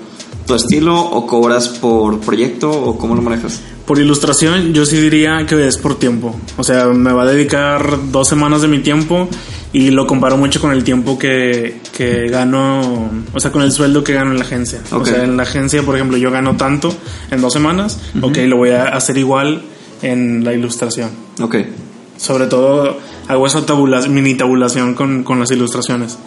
tu 0.45 0.55
estilo 0.55 0.99
o 0.99 1.25
cobras 1.25 1.69
por 1.69 2.19
proyecto 2.19 2.69
o 2.69 2.97
cómo 2.97 3.15
lo 3.15 3.21
manejas. 3.21 3.61
Por 3.85 3.99
ilustración, 3.99 4.73
yo 4.73 4.85
sí 4.85 4.97
diría 4.97 5.45
que 5.47 5.67
es 5.67 5.77
por 5.77 5.95
tiempo. 5.95 6.35
O 6.57 6.63
sea, 6.63 6.87
me 6.87 7.11
va 7.11 7.23
a 7.23 7.25
dedicar 7.25 7.97
dos 8.11 8.27
semanas 8.27 8.61
de 8.61 8.67
mi 8.67 8.79
tiempo 8.79 9.27
y 9.73 9.89
lo 9.91 10.05
comparo 10.07 10.37
mucho 10.37 10.61
con 10.61 10.71
el 10.71 10.83
tiempo 10.83 11.17
que, 11.19 11.79
que 11.97 12.27
gano, 12.29 13.09
o 13.33 13.39
sea, 13.39 13.51
con 13.51 13.63
el 13.63 13.71
sueldo 13.71 14.03
que 14.03 14.13
gano 14.13 14.31
en 14.31 14.37
la 14.37 14.45
agencia. 14.45 14.79
Ok. 14.91 15.01
O 15.01 15.05
sea, 15.05 15.23
en 15.23 15.35
la 15.35 15.43
agencia, 15.43 15.81
por 15.83 15.95
ejemplo, 15.95 16.15
yo 16.17 16.31
gano 16.31 16.55
tanto 16.55 16.95
en 17.31 17.41
dos 17.41 17.51
semanas, 17.53 17.99
ok, 18.21 18.37
lo 18.45 18.57
voy 18.57 18.69
a 18.69 18.83
hacer 18.85 19.17
igual 19.17 19.63
en 20.01 20.43
la 20.45 20.53
ilustración. 20.53 21.09
Ok. 21.41 21.55
Sobre 22.17 22.45
todo 22.45 22.97
hago 23.27 23.47
esa 23.47 23.65
tabula- 23.65 24.07
mini 24.07 24.35
tabulación 24.35 24.93
con, 24.93 25.23
con 25.23 25.39
las 25.39 25.49
ilustraciones. 25.51 26.17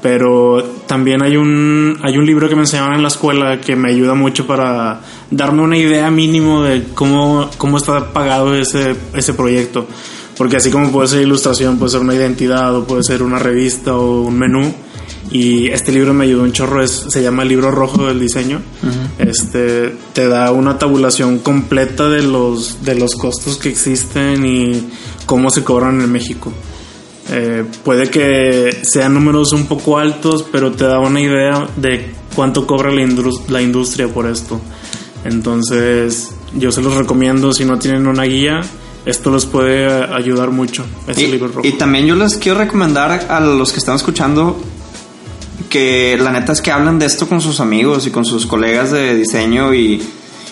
Pero 0.00 0.62
también 0.86 1.22
hay 1.22 1.36
un, 1.36 1.98
hay 2.02 2.16
un 2.18 2.24
libro 2.24 2.48
que 2.48 2.54
me 2.54 2.60
enseñaron 2.62 2.94
en 2.94 3.02
la 3.02 3.08
escuela 3.08 3.60
que 3.60 3.74
me 3.74 3.90
ayuda 3.90 4.14
mucho 4.14 4.46
para 4.46 5.00
darme 5.30 5.62
una 5.62 5.76
idea 5.76 6.08
mínimo 6.10 6.62
de 6.62 6.84
cómo, 6.94 7.50
cómo 7.58 7.78
está 7.78 8.12
pagado 8.12 8.54
ese, 8.54 8.94
ese 9.14 9.34
proyecto. 9.34 9.86
Porque 10.38 10.56
así 10.56 10.70
como 10.70 10.90
puede 10.92 11.08
ser 11.08 11.22
ilustración, 11.22 11.78
puede 11.78 11.90
ser 11.90 12.00
una 12.00 12.14
identidad 12.14 12.74
o 12.74 12.84
puede 12.86 13.02
ser 13.02 13.22
una 13.22 13.38
revista 13.40 13.94
o 13.96 14.22
un 14.22 14.38
menú. 14.38 14.72
Y 15.30 15.66
este 15.68 15.92
libro 15.92 16.14
me 16.14 16.24
ayudó 16.24 16.42
un 16.44 16.52
chorro, 16.52 16.82
es, 16.82 17.04
se 17.08 17.22
llama 17.22 17.42
el 17.42 17.50
libro 17.50 17.70
rojo 17.70 18.06
del 18.06 18.18
diseño. 18.20 18.62
Este 19.18 19.94
te 20.14 20.26
da 20.28 20.52
una 20.52 20.78
tabulación 20.78 21.40
completa 21.40 22.08
de 22.08 22.22
los, 22.22 22.82
de 22.84 22.94
los 22.94 23.14
costos 23.14 23.56
que 23.58 23.68
existen 23.68 24.46
y 24.46 24.88
cómo 25.26 25.50
se 25.50 25.64
cobran 25.64 26.00
en 26.00 26.10
México. 26.10 26.50
Eh, 27.30 27.64
puede 27.84 28.08
que 28.08 28.78
sean 28.84 29.12
números 29.12 29.52
un 29.52 29.66
poco 29.66 29.98
altos, 29.98 30.46
pero 30.50 30.72
te 30.72 30.84
da 30.84 30.98
una 30.98 31.20
idea 31.20 31.68
de 31.76 32.14
cuánto 32.34 32.66
cobra 32.66 32.90
la, 32.90 33.02
indus- 33.02 33.48
la 33.48 33.60
industria 33.60 34.08
por 34.08 34.26
esto. 34.26 34.58
Entonces, 35.24 36.30
yo 36.54 36.72
se 36.72 36.80
los 36.80 36.94
recomiendo 36.94 37.52
si 37.52 37.64
no 37.64 37.78
tienen 37.78 38.06
una 38.06 38.22
guía. 38.24 38.60
Esto 39.06 39.30
les 39.32 39.46
puede 39.46 39.86
ayudar 40.12 40.50
mucho, 40.50 40.84
este 41.06 41.22
Y, 41.22 41.26
libro 41.28 41.48
rojo. 41.48 41.66
y 41.66 41.72
también 41.72 42.06
yo 42.06 42.14
les 42.14 42.36
quiero 42.36 42.58
recomendar 42.58 43.26
a 43.30 43.40
los 43.40 43.72
que 43.72 43.78
están 43.78 43.96
escuchando 43.96 44.60
que 45.68 46.16
la 46.20 46.30
neta 46.30 46.52
es 46.52 46.60
que 46.62 46.70
hablen 46.70 46.98
de 46.98 47.06
esto 47.06 47.28
con 47.28 47.40
sus 47.40 47.60
amigos 47.60 48.06
y 48.06 48.10
con 48.10 48.24
sus 48.24 48.46
colegas 48.46 48.90
de 48.90 49.14
diseño 49.14 49.74
y, 49.74 50.02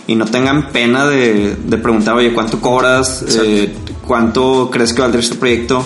y 0.06 0.14
no 0.14 0.26
tengan 0.26 0.70
pena 0.72 1.06
de, 1.06 1.56
de 1.56 1.78
preguntar, 1.78 2.14
oye, 2.14 2.32
¿cuánto 2.32 2.60
cobras? 2.60 3.24
Eh, 3.42 3.74
¿Cuánto 4.06 4.68
crees 4.72 4.92
que 4.92 5.00
valdría 5.02 5.22
este 5.22 5.36
proyecto? 5.36 5.84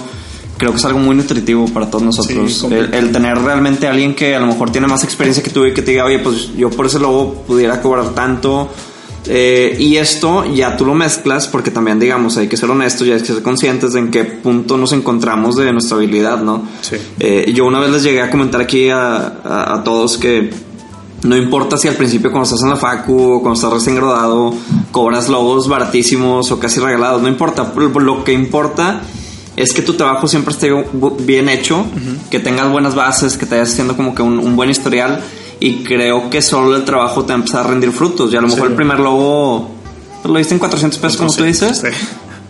Creo 0.59 0.73
que 0.73 0.77
es 0.79 0.85
algo 0.85 0.99
muy 0.99 1.17
nutritivo 1.17 1.67
para 1.69 1.89
todos 1.91 2.05
nosotros. 2.05 2.53
Sí, 2.53 2.67
el, 2.75 2.93
el 2.93 3.13
tener 3.13 3.39
realmente 3.39 3.87
a 3.87 3.91
alguien 3.93 4.15
que 4.15 4.35
a 4.35 4.41
lo 4.41 4.47
mejor 4.47 4.71
tiene 4.71 4.87
más 4.87 5.05
experiencia 5.05 5.43
que 5.43 5.51
tú 5.51 5.65
y 5.65 5.73
que 5.73 5.81
te 5.83 5.93
diga, 5.93 6.05
oye, 6.05 6.19
pues 6.19 6.55
yo 6.57 6.69
por 6.71 6.87
ese 6.87 6.99
logo 6.99 7.45
pudiera 7.47 7.81
cobrar 7.81 8.11
tanto. 8.11 8.69
Eh, 9.27 9.77
y 9.79 9.97
esto 9.97 10.45
ya 10.47 10.77
tú 10.77 10.87
lo 10.87 10.95
mezclas 10.95 11.47
porque 11.47 11.71
también, 11.71 11.99
digamos, 11.99 12.37
hay 12.39 12.49
que 12.49 12.57
ser 12.57 12.71
honestos 12.71 13.07
y 13.07 13.13
hay 13.13 13.21
que 13.21 13.27
ser 13.27 13.43
conscientes 13.43 13.93
de 13.93 14.01
en 14.01 14.11
qué 14.11 14.25
punto 14.25 14.77
nos 14.79 14.93
encontramos 14.93 15.57
de 15.57 15.73
nuestra 15.73 15.97
habilidad, 15.99 16.39
¿no? 16.43 16.63
Sí. 16.81 16.97
Eh, 17.19 17.53
yo 17.55 17.67
una 17.67 17.81
vez 17.81 17.91
les 17.91 18.03
llegué 18.03 18.23
a 18.23 18.31
comentar 18.31 18.61
aquí 18.63 18.89
a, 18.89 19.17
a- 19.45 19.75
a 19.75 19.85
todos 19.85 20.17
que 20.17 20.51
no 21.23 21.37
importa 21.37 21.77
si 21.77 21.87
al 21.87 21.97
principio 21.97 22.31
cuando 22.31 22.45
estás 22.45 22.63
en 22.63 22.71
la 22.71 22.77
facu 22.77 23.35
o 23.35 23.41
cuando 23.43 23.53
estás 23.59 23.71
recién 23.75 23.95
graduado 23.97 24.55
cobras 24.91 25.29
logos 25.29 25.69
baratísimos 25.69 26.51
o 26.51 26.59
casi 26.59 26.81
regalados, 26.81 27.21
no 27.21 27.29
importa. 27.29 27.71
Lo 27.77 28.25
que 28.25 28.33
importa 28.33 29.03
es 29.55 29.75
que 29.75 29.83
tu 29.83 29.93
trabajo 29.95 30.27
siempre 30.29 30.55
esté 30.55 30.71
bien 31.19 31.51
hecho, 31.51 31.85
que 32.31 32.39
tengas 32.41 32.73
buenas 32.73 32.95
bases, 32.95 33.37
que 33.37 33.45
te 33.45 33.57
vayas 33.57 33.71
haciendo 33.73 33.97
como 33.97 34.15
que 34.15 34.23
un, 34.23 34.39
un 34.39 34.57
buen 34.57 34.71
historial 34.71 35.21
y 35.61 35.83
creo 35.85 36.31
que 36.31 36.41
solo 36.43 36.75
el 36.77 36.85
trabajo 36.85 37.23
te 37.23 37.29
va 37.29 37.35
a 37.35 37.39
empezar 37.39 37.67
a 37.67 37.69
rendir 37.69 37.93
frutos. 37.93 38.33
Y 38.33 38.37
a 38.37 38.41
lo 38.41 38.49
mejor 38.49 38.63
Sí. 38.67 38.71
el 38.71 38.75
primer 38.77 38.99
logo 38.99 39.71
pues, 40.23 40.33
lo 40.33 40.39
diste 40.39 40.55
en 40.55 40.59
400 40.59 40.99
pesos 40.99 41.17
como 41.19 41.33
tú 41.33 41.45
dices. 41.45 41.79
Sí. 41.79 41.89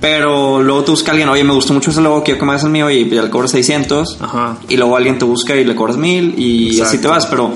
Pero 0.00 0.62
luego 0.62 0.82
te 0.84 0.90
busca 0.92 1.10
alguien, 1.10 1.28
oye, 1.28 1.44
me 1.44 1.52
gustó 1.52 1.74
mucho 1.74 1.90
ese 1.90 2.00
logo, 2.00 2.22
quiero 2.22 2.40
que 2.40 2.46
me 2.46 2.52
hagas 2.52 2.64
el 2.64 2.70
mío 2.70 2.90
y 2.90 3.06
ya 3.10 3.22
le 3.22 3.28
cobras 3.28 3.50
600. 3.50 4.16
Ajá. 4.20 4.56
Y 4.68 4.76
luego 4.78 4.96
alguien 4.96 5.18
te 5.18 5.26
busca 5.26 5.54
y 5.54 5.64
le 5.64 5.74
cobras 5.74 5.98
1000 5.98 6.38
y 6.38 6.80
así 6.80 6.98
te 6.98 7.06
vas. 7.08 7.26
Pero 7.26 7.50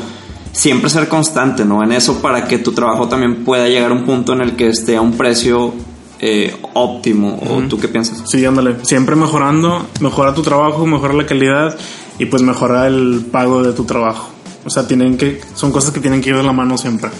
siempre 0.53 0.91
ser 0.91 1.09
constante, 1.09 1.65
¿no? 1.65 1.83
En 1.83 1.93
eso 1.93 2.21
para 2.21 2.47
que 2.47 2.59
tu 2.59 2.73
trabajo 2.73 3.09
también 3.09 3.45
pueda 3.45 3.67
llegar 3.69 3.91
a 3.91 3.95
un 3.95 4.05
punto 4.05 4.35
en 4.35 4.43
el 4.43 4.57
que 4.57 4.69
esté 4.69 4.97
a 4.97 5.01
un 5.01 5.13
precio 5.17 5.73
eh, 6.21 6.55
óptimo. 6.75 7.41
¿O 7.51 7.61
tú 7.69 7.79
qué 7.79 7.89
piensas? 7.89 8.23
Sí, 8.27 8.45
ándale. 8.45 8.77
Siempre 8.83 9.17
mejorando, 9.17 9.87
mejora 10.01 10.35
tu 10.35 10.43
trabajo, 10.43 10.85
mejora 10.87 11.15
la 11.15 11.25
calidad 11.27 11.77
y 12.19 12.27
pues 12.27 12.43
mejora 12.43 12.87
el 12.87 13.25
pago 13.33 13.63
de 13.63 13.73
tu 13.73 13.85
trabajo. 13.85 14.29
O 14.65 14.71
sea, 14.71 14.87
tienen 14.87 15.17
que, 15.17 15.41
son 15.55 15.71
cosas 15.73 15.91
que 15.93 16.01
tienen 16.01 16.21
que 16.21 16.31
ir 16.31 16.37
de 16.37 16.43
la 16.43 16.53
mano 16.53 16.77
siempre. 16.79 17.11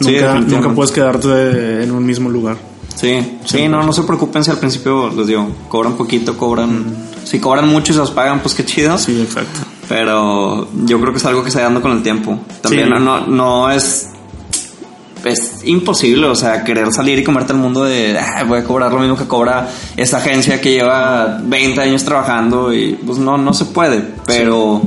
Nunca, 0.00 0.70
puedes 0.74 0.92
quedarte 0.92 1.82
en 1.82 1.90
un 1.90 2.04
mismo 2.04 2.28
lugar. 2.30 2.56
Sí, 2.94 3.38
sí, 3.44 3.68
no, 3.68 3.82
no 3.82 3.92
se 3.92 4.02
preocupen 4.02 4.42
si 4.44 4.50
al 4.50 4.58
principio 4.58 5.08
les 5.10 5.26
digo, 5.28 5.48
cobran 5.68 5.94
poquito, 5.94 6.36
cobran... 6.36 7.08
Si 7.24 7.38
cobran 7.40 7.68
mucho 7.68 7.92
y 7.92 7.94
se 7.94 8.00
los 8.00 8.10
pagan, 8.10 8.40
pues 8.40 8.54
qué 8.54 8.64
chido. 8.64 8.96
Sí, 8.96 9.20
exacto. 9.20 9.60
Pero 9.88 10.68
yo 10.86 10.98
creo 11.00 11.12
que 11.12 11.18
es 11.18 11.24
algo 11.26 11.44
que 11.44 11.50
se 11.50 11.58
va 11.58 11.64
dando 11.64 11.82
con 11.82 11.92
el 11.92 12.02
tiempo. 12.02 12.38
También 12.62 12.84
Sí. 12.86 12.90
no, 12.90 12.98
no, 12.98 13.26
no 13.26 13.70
es. 13.70 14.08
Es 15.24 15.60
imposible, 15.64 16.26
o 16.26 16.34
sea, 16.34 16.64
querer 16.64 16.90
salir 16.92 17.18
y 17.18 17.24
comerte 17.24 17.52
el 17.52 17.58
mundo 17.58 17.84
de 17.84 18.16
"Ah, 18.18 18.44
voy 18.44 18.60
a 18.60 18.64
cobrar 18.64 18.92
lo 18.92 19.00
mismo 19.00 19.16
que 19.16 19.26
cobra 19.26 19.68
esta 19.96 20.18
agencia 20.18 20.60
que 20.60 20.70
lleva 20.70 21.40
20 21.42 21.80
años 21.80 22.04
trabajando 22.04 22.72
y 22.72 22.92
pues 23.04 23.18
no, 23.18 23.36
no 23.36 23.52
se 23.52 23.64
puede. 23.66 24.02
Pero, 24.26 24.80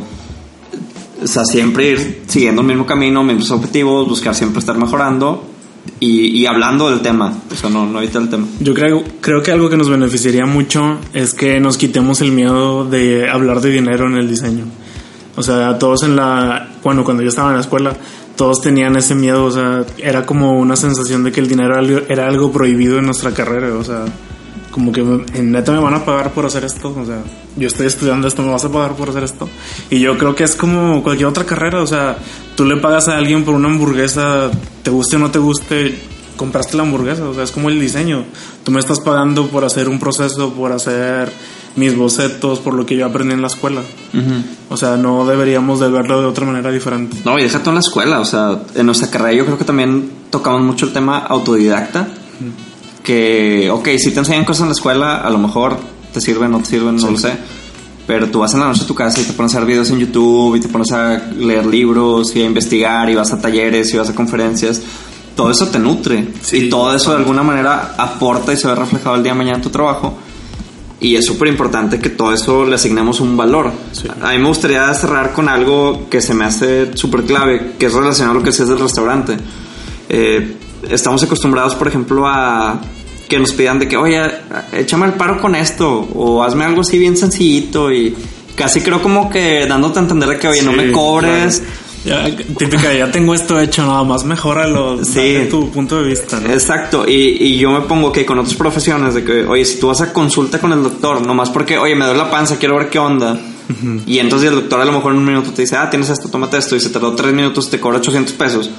o 1.22 1.28
sea, 1.28 1.46
siempre 1.46 1.90
ir 1.92 2.22
siguiendo 2.28 2.62
el 2.62 2.68
mismo 2.68 2.86
camino, 2.86 3.24
mismos 3.24 3.51
objetivos, 3.51 4.08
buscar 4.08 4.34
siempre 4.36 4.60
estar 4.60 4.78
mejorando 4.78 5.48
y, 6.00 6.28
y 6.42 6.46
hablando 6.46 6.90
del 6.90 7.01
tema. 7.01 7.34
O 7.51 7.56
sea, 7.56 7.70
no, 7.70 7.86
no 7.86 8.00
evitar 8.01 8.22
el 8.22 8.30
tema. 8.30 8.46
Yo 8.60 8.74
creo, 8.74 9.04
creo 9.22 9.42
que 9.44 9.51
algo 9.51 9.70
que 9.70 9.78
nos 9.78 9.90
beneficiaría 9.90 10.46
mucho 10.46 10.98
es 11.13 11.34
que 11.34 11.60
nos 11.60 11.78
quitemos 11.78 12.22
el 12.22 12.32
miedo 12.32 12.86
de 12.86 13.30
hablar 13.30 13.62
de 13.62 13.72
dinero 13.72 14.08
en 14.08 14.16
el 14.18 14.28
diseño. 14.30 14.66
O 15.36 15.44
sea, 15.44 15.78
todos 15.80 16.04
en 16.04 16.16
la, 16.16 16.70
bueno, 16.84 17.04
cuando 17.04 17.24
yo 17.24 17.30
estaba 17.30 17.50
en 17.50 17.56
la 17.56 17.62
escuela, 17.62 17.96
todos 18.36 18.62
tenían 18.62 18.96
ese 18.96 19.16
miedo, 19.16 19.46
o 19.46 19.51
sea, 19.51 19.86
era 19.98 20.25
como 20.25 20.60
una 20.60 20.75
sensación 20.75 21.24
de 21.24 21.32
que 21.32 21.40
el 21.40 21.48
dinero 21.48 21.75
era 22.10 22.28
algo- 22.28 22.51
prohibido 22.51 22.98
en 22.98 23.06
nuestra 23.06 23.32
carrera, 23.32 23.74
o 23.75 23.84
sea, 23.84 24.06
como 24.72 24.92
que 24.92 25.01
en 25.01 25.51
neta 25.51 25.72
me 25.72 25.80
van 25.80 25.94
a 25.94 26.06
pagar 26.06 26.32
por 26.32 26.46
hacer 26.46 26.63
esto, 26.63 26.96
o 26.98 27.06
sea, 27.06 27.22
yo 27.58 27.68
estoy 27.68 27.88
estudiando 27.88 28.28
esto, 28.28 28.42
me 28.42 28.51
vas 28.51 28.66
a 28.66 28.72
pagar 28.72 28.94
por 28.94 29.10
hacer 29.10 29.24
esto. 29.24 29.50
Y 29.90 30.00
yo 30.00 30.18
creo 30.18 30.36
que 30.36 30.44
es 30.44 30.56
como 30.56 31.04
cualquier 31.04 31.28
otra 31.28 31.46
carrera, 31.46 31.82
o 31.82 31.88
sea, 31.88 32.18
tú 32.56 32.66
le 32.66 32.78
pagas 32.78 33.08
a 33.08 33.18
alguien 33.18 33.44
por 33.44 33.54
una 33.54 33.68
hamburguesa, 33.68 34.50
te 34.84 34.90
guste 34.90 35.18
o 35.18 35.20
no 35.20 35.30
te 35.30 35.40
guste, 35.40 36.00
compraste 36.38 36.78
la 36.78 36.84
hamburguesa, 36.84 37.28
o 37.28 37.34
sea, 37.34 37.44
es 37.44 37.51
como 37.51 37.70
el 37.70 37.80
diseño. 37.80 38.24
Tú 38.63 38.72
me 38.72 38.80
estás 38.80 39.00
pagando 39.00 39.48
por 39.48 39.63
hacer 39.63 39.90
un 39.90 40.00
proceso, 40.00 40.54
por 40.54 40.72
hacer 40.72 41.32
mis 41.75 41.96
bocetos, 41.96 42.60
por 42.60 42.74
lo 42.74 42.86
que 42.86 42.96
yo 42.96 43.06
aprendí 43.06 43.34
en 43.34 43.42
la 43.42 43.48
escuela. 43.48 43.82
O 44.70 44.78
sea, 44.78 44.98
no 44.98 45.25
deberíamos 45.25 45.80
de 45.80 45.90
verlo 45.90 46.20
de 46.22 46.28
otra 46.28 46.46
manera 46.46 46.72
diferente. 46.72 47.18
No, 47.25 47.38
y 47.38 47.44
deja 47.44 47.60
todo 47.60 47.72
en 47.72 47.75
la 47.75 47.82
escuela, 47.82 48.20
o 48.20 48.25
sea, 48.25 48.60
en 48.75 48.86
nuestra 48.86 49.10
carrera 49.10 49.34
yo 49.34 49.46
creo 49.46 49.58
que 49.58 49.66
también 49.66 50.12
tocamos 50.30 50.62
mucho 50.62 50.86
el 50.86 50.94
tema 50.94 51.20
autodidacta, 51.20 52.08
que, 53.03 53.70
ok, 53.72 53.89
si 53.98 54.12
te 54.12 54.20
enseñan 54.20 54.46
cosas 54.46 54.62
en 54.62 54.67
la 54.67 54.74
escuela, 54.74 55.17
a 55.17 55.29
lo 55.29 55.38
mejor 55.38 55.77
te 56.13 56.22
sirven, 56.22 56.51
no 56.51 56.60
te 56.60 56.65
sirven, 56.65 56.98
no 56.98 57.12
lo 57.12 57.17
sé, 57.17 57.34
pero 58.05 58.29
tú 58.29 58.39
vas 58.39 58.53
en 58.53 58.60
la 58.60 58.67
noche 58.67 58.84
a 58.84 58.88
tu 58.88 58.96
casa 58.96 59.22
y 59.22 59.24
te 59.24 59.34
pones 59.34 59.55
a 59.55 59.60
ver 59.60 59.67
videos 59.67 59.89
en 59.89 60.00
YouTube 60.00 60.55
y 60.55 60.60
te 60.60 60.67
pones 60.67 60.91
a 60.91 61.17
leer 61.38 61.65
libros 61.65 62.36
y 62.36 62.41
a 62.41 62.46
investigar 62.46 63.10
y 63.10 63.15
vas 63.15 63.31
a 63.31 63.39
talleres 63.39 63.93
y 63.93 63.98
vas 63.98 64.10
a 64.10 64.15
conferencias, 64.15 64.81
todo 65.36 65.50
eso 65.50 65.67
te 65.67 65.79
nutre 65.79 66.27
y 66.51 66.70
todo 66.70 66.96
eso 66.96 67.12
de 67.12 67.17
alguna 67.17 67.43
manera 67.43 67.96
aporta 67.98 68.53
y 68.53 68.58
se 68.58 68.67
ve 68.67 68.75
reflejado 68.75 69.15
el 69.15 69.24
día 69.24 69.31
de 69.31 69.38
mañana 69.38 69.58
en 69.58 69.63
tu 69.63 69.70
trabajo. 69.70 70.17
Y 71.00 71.15
es 71.15 71.25
súper 71.25 71.48
importante 71.48 71.98
que 71.98 72.10
todo 72.10 72.31
eso 72.31 72.63
le 72.63 72.75
asignemos 72.75 73.22
un 73.22 73.36
valor. 73.36 73.72
A 74.22 74.34
mí 74.34 74.38
me 74.38 74.48
gustaría 74.48 74.93
cerrar 74.93 75.34
con 75.34 75.50
algo 75.50 76.08
que 76.12 76.22
se 76.22 76.36
me 76.36 76.46
hace 76.46 76.96
súper 76.96 77.24
clave, 77.24 77.74
que 77.79 77.88
es 77.88 77.93
relacionado 77.93 78.36
a 78.36 78.38
lo 78.38 78.43
que 78.43 78.51
decías 78.51 78.67
del 78.67 78.77
restaurante. 78.77 79.36
Eh, 80.10 80.58
estamos 80.89 81.23
acostumbrados, 81.23 81.75
por 81.75 81.88
ejemplo, 81.88 82.27
a 82.27 82.79
que 83.27 83.39
nos 83.39 83.53
pidan 83.53 83.79
de 83.79 83.88
que, 83.88 83.95
oye, 83.97 84.21
échame 84.73 85.05
el 85.05 85.13
paro 85.13 85.39
con 85.39 85.55
esto, 85.55 86.07
o 86.15 86.43
hazme 86.43 86.65
algo 86.65 86.81
así 86.81 86.97
bien 86.97 87.15
sencillito, 87.15 87.91
y 87.91 88.13
casi 88.55 88.81
creo 88.81 89.01
como 89.01 89.29
que 89.29 89.65
dándote 89.67 90.00
a 90.00 90.01
entender 90.01 90.29
de 90.29 90.38
que, 90.38 90.47
oye, 90.47 90.61
no 90.63 90.73
me 90.73 90.91
cobres. 90.91 91.59
claro. 91.59 91.71
Ya, 92.03 92.35
típica, 92.57 92.91
ya 92.91 93.11
tengo 93.11 93.35
esto 93.35 93.59
hecho, 93.59 93.85
nada 93.85 94.03
más 94.03 94.23
mejóralo 94.23 95.05
Sí. 95.05 95.19
desde 95.21 95.45
tu 95.45 95.69
punto 95.69 96.01
de 96.01 96.09
vista. 96.09 96.39
¿no? 96.39 96.51
Exacto, 96.51 97.05
y, 97.07 97.13
y 97.39 97.57
yo 97.59 97.69
me 97.69 97.81
pongo 97.81 98.11
que 98.11 98.25
con 98.25 98.39
otras 98.39 98.55
profesiones 98.55 99.13
de 99.13 99.23
que, 99.23 99.45
oye, 99.45 99.63
si 99.63 99.79
tú 99.79 99.85
vas 99.88 100.01
a 100.01 100.11
consulta 100.11 100.57
con 100.59 100.73
el 100.73 100.81
doctor, 100.81 101.23
nomás 101.25 101.51
porque, 101.51 101.77
oye, 101.77 101.93
me 101.95 102.05
duele 102.05 102.17
la 102.19 102.31
panza, 102.31 102.57
quiero 102.57 102.75
ver 102.77 102.89
qué 102.89 102.97
onda. 102.97 103.39
Y 104.07 104.17
entonces 104.17 104.50
el 104.50 104.55
doctor 104.55 104.81
a 104.81 104.85
lo 104.85 104.91
mejor 104.91 105.11
en 105.13 105.19
un 105.19 105.25
minuto 105.25 105.51
te 105.51 105.61
dice, 105.61 105.77
ah, 105.77 105.89
tienes 105.89 106.09
esto, 106.09 106.27
tómate 106.27 106.57
esto, 106.57 106.75
y 106.75 106.79
se 106.81 106.89
tardó 106.89 107.13
tres 107.13 107.33
minutos, 107.33 107.69
te 107.69 107.79
cobra 107.79 108.00
800 108.00 108.33
pesos. 108.33 108.69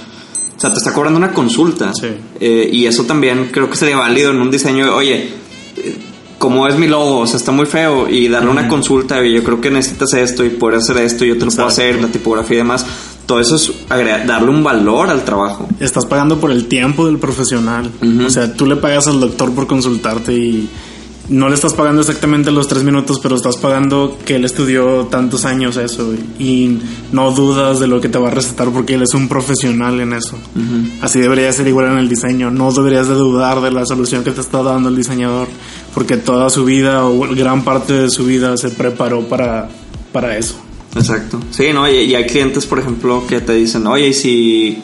O 0.63 0.65
sea, 0.65 0.73
te 0.73 0.79
está 0.79 0.93
cobrando 0.93 1.19
una 1.19 1.33
consulta. 1.33 1.91
Sí. 1.93 2.07
Eh, 2.39 2.71
y 2.73 2.87
eso 2.87 3.03
también 3.03 3.49
creo 3.51 3.69
que 3.69 3.77
sería 3.77 3.97
válido 3.97 4.31
en 4.31 4.41
un 4.41 4.49
diseño, 4.49 4.95
oye, 4.95 5.31
eh, 5.77 5.97
como 6.39 6.69
es 6.69 6.79
mi 6.79 6.87
logo, 6.87 7.19
o 7.19 7.27
sea, 7.27 7.37
está 7.37 7.51
muy 7.51 7.67
feo, 7.67 8.09
y 8.09 8.29
darle 8.29 8.49
una 8.49 8.69
consulta, 8.69 9.19
oye, 9.19 9.33
yo 9.33 9.43
creo 9.43 9.61
que 9.61 9.73
necesitas 9.73 10.15
esto 10.15 10.45
y 10.45 10.51
poder 10.51 10.79
hacer 10.79 10.99
esto, 10.99 11.25
y 11.25 11.31
yo 11.31 11.35
te 11.37 11.47
lo 11.47 11.51
puedo 11.51 11.67
hacer, 11.67 12.01
la 12.01 12.07
tipografía 12.07 12.55
y 12.55 12.59
demás. 12.59 12.87
Todo 13.27 13.41
eso 13.41 13.57
es 13.57 13.73
darle 13.89 14.51
un 14.51 14.63
valor 14.63 15.11
al 15.11 15.25
trabajo. 15.25 15.67
Estás 15.81 16.07
pagando 16.07 16.39
por 16.39 16.53
el 16.53 16.69
tiempo 16.69 17.07
del 17.07 17.19
profesional. 17.19 17.91
O 18.25 18.31
sea, 18.31 18.55
tú 18.55 18.65
le 18.65 18.77
pagas 18.77 19.09
al 19.09 19.19
doctor 19.19 19.53
por 19.53 19.67
consultarte 19.67 20.33
y 20.33 20.69
no 21.29 21.49
le 21.49 21.55
estás 21.55 21.75
pagando 21.75 22.01
exactamente 22.01 22.51
los 22.51 22.67
tres 22.69 22.83
minutos, 22.83 23.21
pero 23.23 23.37
estás 23.37 23.57
pagando 23.57 24.19
que 24.25 24.37
él 24.37 24.45
estudió 24.45 25.07
tantos 25.07 25.45
años 25.45 25.77
eso 25.77 26.13
y 26.39 26.79
no 27.13 27.31
dudas 27.31 27.79
de 27.81 27.87
lo 27.87 28.01
que 28.01 28.09
te 28.09 28.19
va 28.19 28.29
a 28.29 28.31
recetar 28.33 28.71
porque 28.71 28.95
él 28.95 29.03
es 29.03 29.15
un 29.15 29.29
profesional 29.29 30.01
en 30.01 30.13
eso. 30.13 30.37
Así 31.01 31.21
debería 31.21 31.53
ser 31.53 31.69
igual 31.69 31.93
en 31.93 31.99
el 31.99 32.09
diseño. 32.09 32.51
No 32.51 32.73
deberías 32.73 33.09
de 33.09 33.15
dudar 33.15 33.61
de 33.61 33.71
la 33.71 33.87
solución 33.87 34.25
que 34.25 34.33
te 34.33 34.41
está 34.41 34.63
dando 34.63 34.89
el 34.89 34.97
diseñador 34.97 35.49
porque 35.95 36.17
toda 36.17 36.51
su 36.51 36.65
vida 36.65 37.05
o 37.07 37.21
gran 37.35 37.63
parte 37.63 37.93
de 37.93 38.11
su 38.11 38.25
vida 38.25 38.57
se 38.57 38.71
preparó 38.71 39.29
para, 39.29 39.69
para 40.13 40.37
eso. 40.37 40.57
Exacto. 40.95 41.41
Sí, 41.51 41.67
no, 41.73 41.89
y, 41.89 41.99
y 42.01 42.15
hay 42.15 42.27
clientes, 42.27 42.67
por 42.67 42.79
ejemplo, 42.79 43.27
que 43.27 43.41
te 43.41 43.55
dicen, 43.55 43.87
oye, 43.87 44.09
y 44.09 44.13
si 44.13 44.83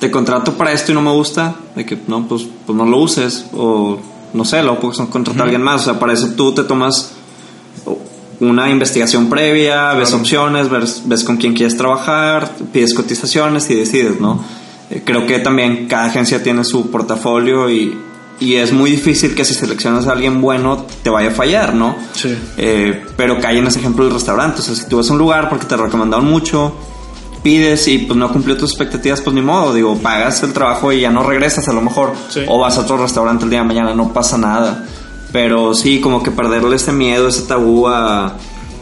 te 0.00 0.10
contrato 0.10 0.54
para 0.56 0.72
esto 0.72 0.92
y 0.92 0.94
no 0.94 1.02
me 1.02 1.12
gusta, 1.12 1.56
de 1.76 1.84
que 1.84 1.98
no, 2.06 2.26
pues, 2.26 2.46
pues 2.66 2.76
no 2.76 2.86
lo 2.86 2.98
uses, 2.98 3.46
o 3.52 3.98
no 4.32 4.44
sé, 4.44 4.62
lo 4.62 4.78
puedes 4.78 4.98
contratar 5.08 5.42
a 5.42 5.44
alguien 5.44 5.62
más. 5.62 5.82
O 5.82 5.84
sea, 5.84 5.98
para 5.98 6.12
eso 6.12 6.28
tú 6.36 6.52
te 6.52 6.64
tomas 6.64 7.12
una 8.40 8.70
investigación 8.70 9.28
previa, 9.28 9.94
ves 9.94 10.12
opciones, 10.12 10.70
ves, 10.70 11.02
ves 11.06 11.24
con 11.24 11.36
quién 11.36 11.54
quieres 11.54 11.76
trabajar, 11.76 12.52
pides 12.72 12.94
cotizaciones 12.94 13.68
y 13.70 13.74
decides, 13.74 14.20
¿no? 14.20 14.42
Eh, 14.90 15.02
creo 15.04 15.26
que 15.26 15.38
también 15.40 15.86
cada 15.88 16.06
agencia 16.06 16.42
tiene 16.42 16.64
su 16.64 16.90
portafolio 16.90 17.68
y, 17.68 17.98
y 18.40 18.54
es 18.54 18.72
muy 18.72 18.90
difícil 18.92 19.34
que 19.34 19.44
si 19.44 19.54
seleccionas 19.54 20.06
a 20.06 20.12
alguien 20.12 20.40
bueno 20.40 20.86
te 21.02 21.10
vaya 21.10 21.28
a 21.28 21.32
fallar, 21.32 21.74
¿no? 21.74 21.96
Sí. 22.14 22.36
Eh, 22.56 23.04
pero 23.16 23.40
cae 23.40 23.58
en 23.58 23.66
ese 23.66 23.80
ejemplo 23.80 24.04
del 24.04 24.14
restaurante. 24.14 24.60
O 24.60 24.62
sea, 24.62 24.74
si 24.74 24.88
tú 24.88 24.98
vas 24.98 25.10
a 25.10 25.12
un 25.12 25.18
lugar 25.18 25.48
porque 25.48 25.66
te 25.66 25.76
recomendaron 25.76 26.26
mucho, 26.26 26.74
pides 27.42 27.88
y 27.88 27.98
pues 27.98 28.18
no 28.18 28.32
cumplió 28.32 28.56
tus 28.56 28.70
expectativas, 28.70 29.20
pues 29.20 29.34
ni 29.34 29.42
modo. 29.42 29.74
Digo, 29.74 29.96
pagas 29.98 30.42
el 30.42 30.52
trabajo 30.52 30.92
y 30.92 31.00
ya 31.00 31.10
no 31.10 31.22
regresas 31.22 31.68
a 31.68 31.72
lo 31.72 31.80
mejor. 31.80 32.12
Sí. 32.28 32.40
O 32.46 32.58
vas 32.58 32.76
a 32.78 32.82
otro 32.82 32.96
restaurante 32.96 33.44
el 33.44 33.50
día 33.50 33.60
de 33.60 33.66
mañana, 33.66 33.94
no 33.94 34.12
pasa 34.12 34.38
nada. 34.38 34.84
Pero 35.32 35.74
sí, 35.74 36.00
como 36.00 36.22
que 36.22 36.30
perderle 36.30 36.76
ese 36.76 36.92
miedo, 36.92 37.28
ese 37.28 37.42
tabú 37.42 37.86
a, 37.86 38.36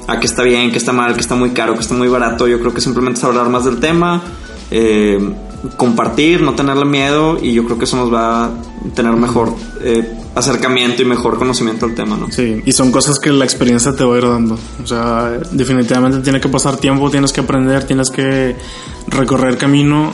a 0.07 0.21
que 0.21 0.27
está 0.27 0.43
bien, 0.43 0.71
que 0.71 0.79
está 0.79 0.93
mal, 0.93 1.15
que 1.15 1.21
está 1.21 1.35
muy 1.35 1.51
caro, 1.51 1.75
que 1.75 1.81
está 1.81 1.95
muy 1.95 2.09
barato. 2.09 2.47
Yo 2.47 2.61
creo 2.61 2.73
que 2.73 2.81
simplemente 2.81 3.19
es 3.19 3.25
hablar 3.25 3.49
más 3.49 3.65
del 3.65 3.81
tema. 3.81 4.23
Eh, 4.71 5.19
compartir, 5.77 6.43
no 6.43 6.55
tenerle 6.55 6.85
miedo 6.85 7.39
y 7.41 7.53
yo 7.53 7.65
creo 7.65 7.79
que 7.79 7.85
eso 7.85 7.97
nos 7.97 8.13
va 8.13 8.47
a 8.47 8.51
tener 8.95 9.13
mejor 9.13 9.55
eh, 9.83 10.17
acercamiento 10.35 11.03
y 11.03 11.05
mejor 11.05 11.39
conocimiento 11.39 11.87
al 11.87 11.95
tema, 11.95 12.17
¿no? 12.17 12.31
Sí, 12.31 12.63
y 12.65 12.73
son 12.73 12.93
cosas 12.93 13.19
que 13.19 13.31
la 13.33 13.45
experiencia 13.45 13.95
te 13.95 14.05
va 14.05 14.15
a 14.15 14.19
ir 14.19 14.29
dando. 14.29 14.59
O 14.83 14.87
sea, 14.87 15.31
definitivamente 15.51 16.21
tiene 16.21 16.41
que 16.41 16.49
pasar 16.49 16.77
tiempo, 16.77 17.11
tienes 17.11 17.33
que 17.33 17.41
aprender, 17.41 17.85
tienes 17.85 18.11
que 18.11 18.57
recorrer 19.09 19.57
camino. 19.57 20.13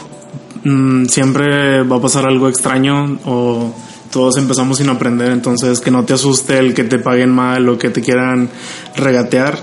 Mm, 0.65 1.07
siempre 1.07 1.83
va 1.83 1.97
a 1.97 2.01
pasar 2.01 2.27
algo 2.27 2.49
extraño 2.49 3.19
o 3.25 3.75
todos 4.13 4.37
empezamos 4.37 4.79
sin 4.79 4.91
aprender, 4.91 5.33
entonces 5.33 5.81
que 5.81 5.91
no 5.91 6.05
te 6.05 6.13
asuste 6.13 6.59
el 6.59 6.75
que 6.75 6.85
te 6.85 6.99
paguen 6.99 7.31
mal 7.31 7.69
o 7.69 7.79
que 7.79 7.91
te 7.91 8.01
quieran 8.01 8.49
regatear. 8.97 9.59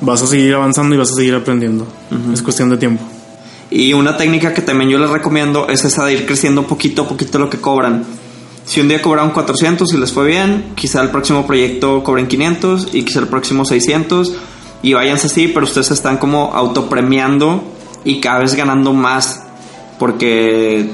Vas 0.00 0.22
a 0.22 0.26
seguir 0.26 0.54
avanzando 0.54 0.94
y 0.94 0.98
vas 0.98 1.10
a 1.10 1.14
seguir 1.14 1.34
aprendiendo. 1.34 1.86
Es 2.32 2.42
cuestión 2.42 2.68
de 2.68 2.76
tiempo. 2.76 3.04
Y 3.74 3.92
una 3.92 4.16
técnica 4.16 4.54
que 4.54 4.62
también 4.62 4.88
yo 4.88 5.00
les 5.00 5.10
recomiendo 5.10 5.66
es 5.66 5.84
esa 5.84 6.04
de 6.04 6.12
ir 6.12 6.26
creciendo 6.26 6.64
poquito 6.64 7.02
a 7.02 7.08
poquito 7.08 7.40
lo 7.40 7.50
que 7.50 7.60
cobran. 7.60 8.04
Si 8.64 8.80
un 8.80 8.86
día 8.86 9.02
cobraron 9.02 9.32
400 9.32 9.92
y 9.92 9.96
les 9.96 10.12
fue 10.12 10.28
bien, 10.28 10.66
quizá 10.76 11.02
el 11.02 11.10
próximo 11.10 11.44
proyecto 11.44 12.04
cobren 12.04 12.28
500 12.28 12.90
y 12.92 13.02
quizá 13.02 13.18
el 13.18 13.26
próximo 13.26 13.64
600 13.64 14.32
y 14.80 14.92
váyanse 14.92 15.26
así, 15.26 15.48
pero 15.48 15.66
ustedes 15.66 15.90
están 15.90 16.18
como 16.18 16.54
autopremiando 16.54 17.64
y 18.04 18.20
cada 18.20 18.38
vez 18.38 18.54
ganando 18.54 18.92
más 18.92 19.42
porque 19.98 20.78
eh, 20.78 20.88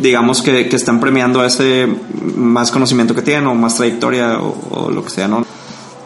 digamos 0.00 0.42
que, 0.42 0.68
que 0.68 0.74
están 0.74 0.98
premiando 0.98 1.44
ese 1.44 1.86
más 2.34 2.72
conocimiento 2.72 3.14
que 3.14 3.22
tienen 3.22 3.46
o 3.46 3.54
más 3.54 3.76
trayectoria 3.76 4.40
o 4.40 4.90
lo 4.90 5.04
que 5.04 5.10
sea, 5.10 5.28
¿no? 5.28 5.46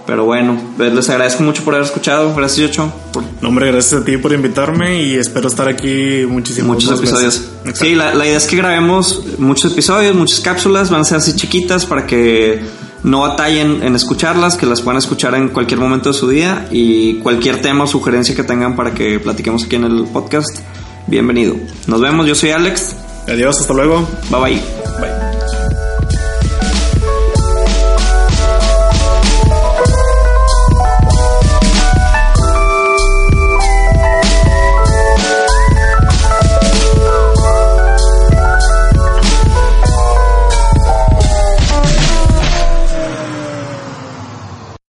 Pero 0.06 0.24
bueno, 0.24 0.60
pues, 0.76 0.92
les 0.92 1.08
agradezco 1.10 1.42
mucho 1.42 1.62
por 1.64 1.74
haber 1.74 1.86
escuchado. 1.86 2.34
Gracias, 2.34 2.68
Yocho, 2.70 2.92
por 3.12 3.22
No, 3.40 3.48
hombre, 3.48 3.70
gracias 3.70 4.02
a 4.02 4.04
ti 4.04 4.16
por 4.16 4.32
invitarme 4.32 5.02
y 5.02 5.14
espero 5.14 5.48
estar 5.48 5.68
aquí 5.68 6.24
muchísimos 6.28 6.74
muchos 6.76 6.98
episodios. 6.98 7.42
Sí, 7.74 7.94
la, 7.94 8.14
la 8.14 8.26
idea 8.26 8.36
es 8.36 8.46
que 8.46 8.56
grabemos 8.56 9.22
muchos 9.38 9.72
episodios, 9.72 10.14
muchas 10.16 10.40
cápsulas, 10.40 10.90
van 10.90 11.02
a 11.02 11.04
ser 11.04 11.18
así 11.18 11.34
chiquitas 11.36 11.86
para 11.86 12.06
que 12.06 12.60
no 13.04 13.20
batallen 13.20 13.82
en 13.82 13.94
escucharlas, 13.94 14.56
que 14.56 14.66
las 14.66 14.80
puedan 14.82 14.98
escuchar 14.98 15.34
en 15.34 15.48
cualquier 15.48 15.80
momento 15.80 16.10
de 16.10 16.14
su 16.18 16.28
día 16.28 16.66
y 16.70 17.14
cualquier 17.20 17.60
tema 17.62 17.84
o 17.84 17.86
sugerencia 17.86 18.34
que 18.34 18.44
tengan 18.44 18.76
para 18.76 18.94
que 18.94 19.20
platiquemos 19.20 19.64
aquí 19.64 19.76
en 19.76 19.84
el 19.84 20.04
podcast, 20.12 20.58
bienvenido. 21.06 21.56
Nos 21.86 22.00
vemos, 22.00 22.26
yo 22.26 22.34
soy 22.34 22.50
Alex, 22.50 22.96
Adiós, 23.28 23.60
hasta 23.60 23.72
luego. 23.72 24.06
bye 24.30 24.40
bye. 24.40 24.62
Bye. 25.00 25.31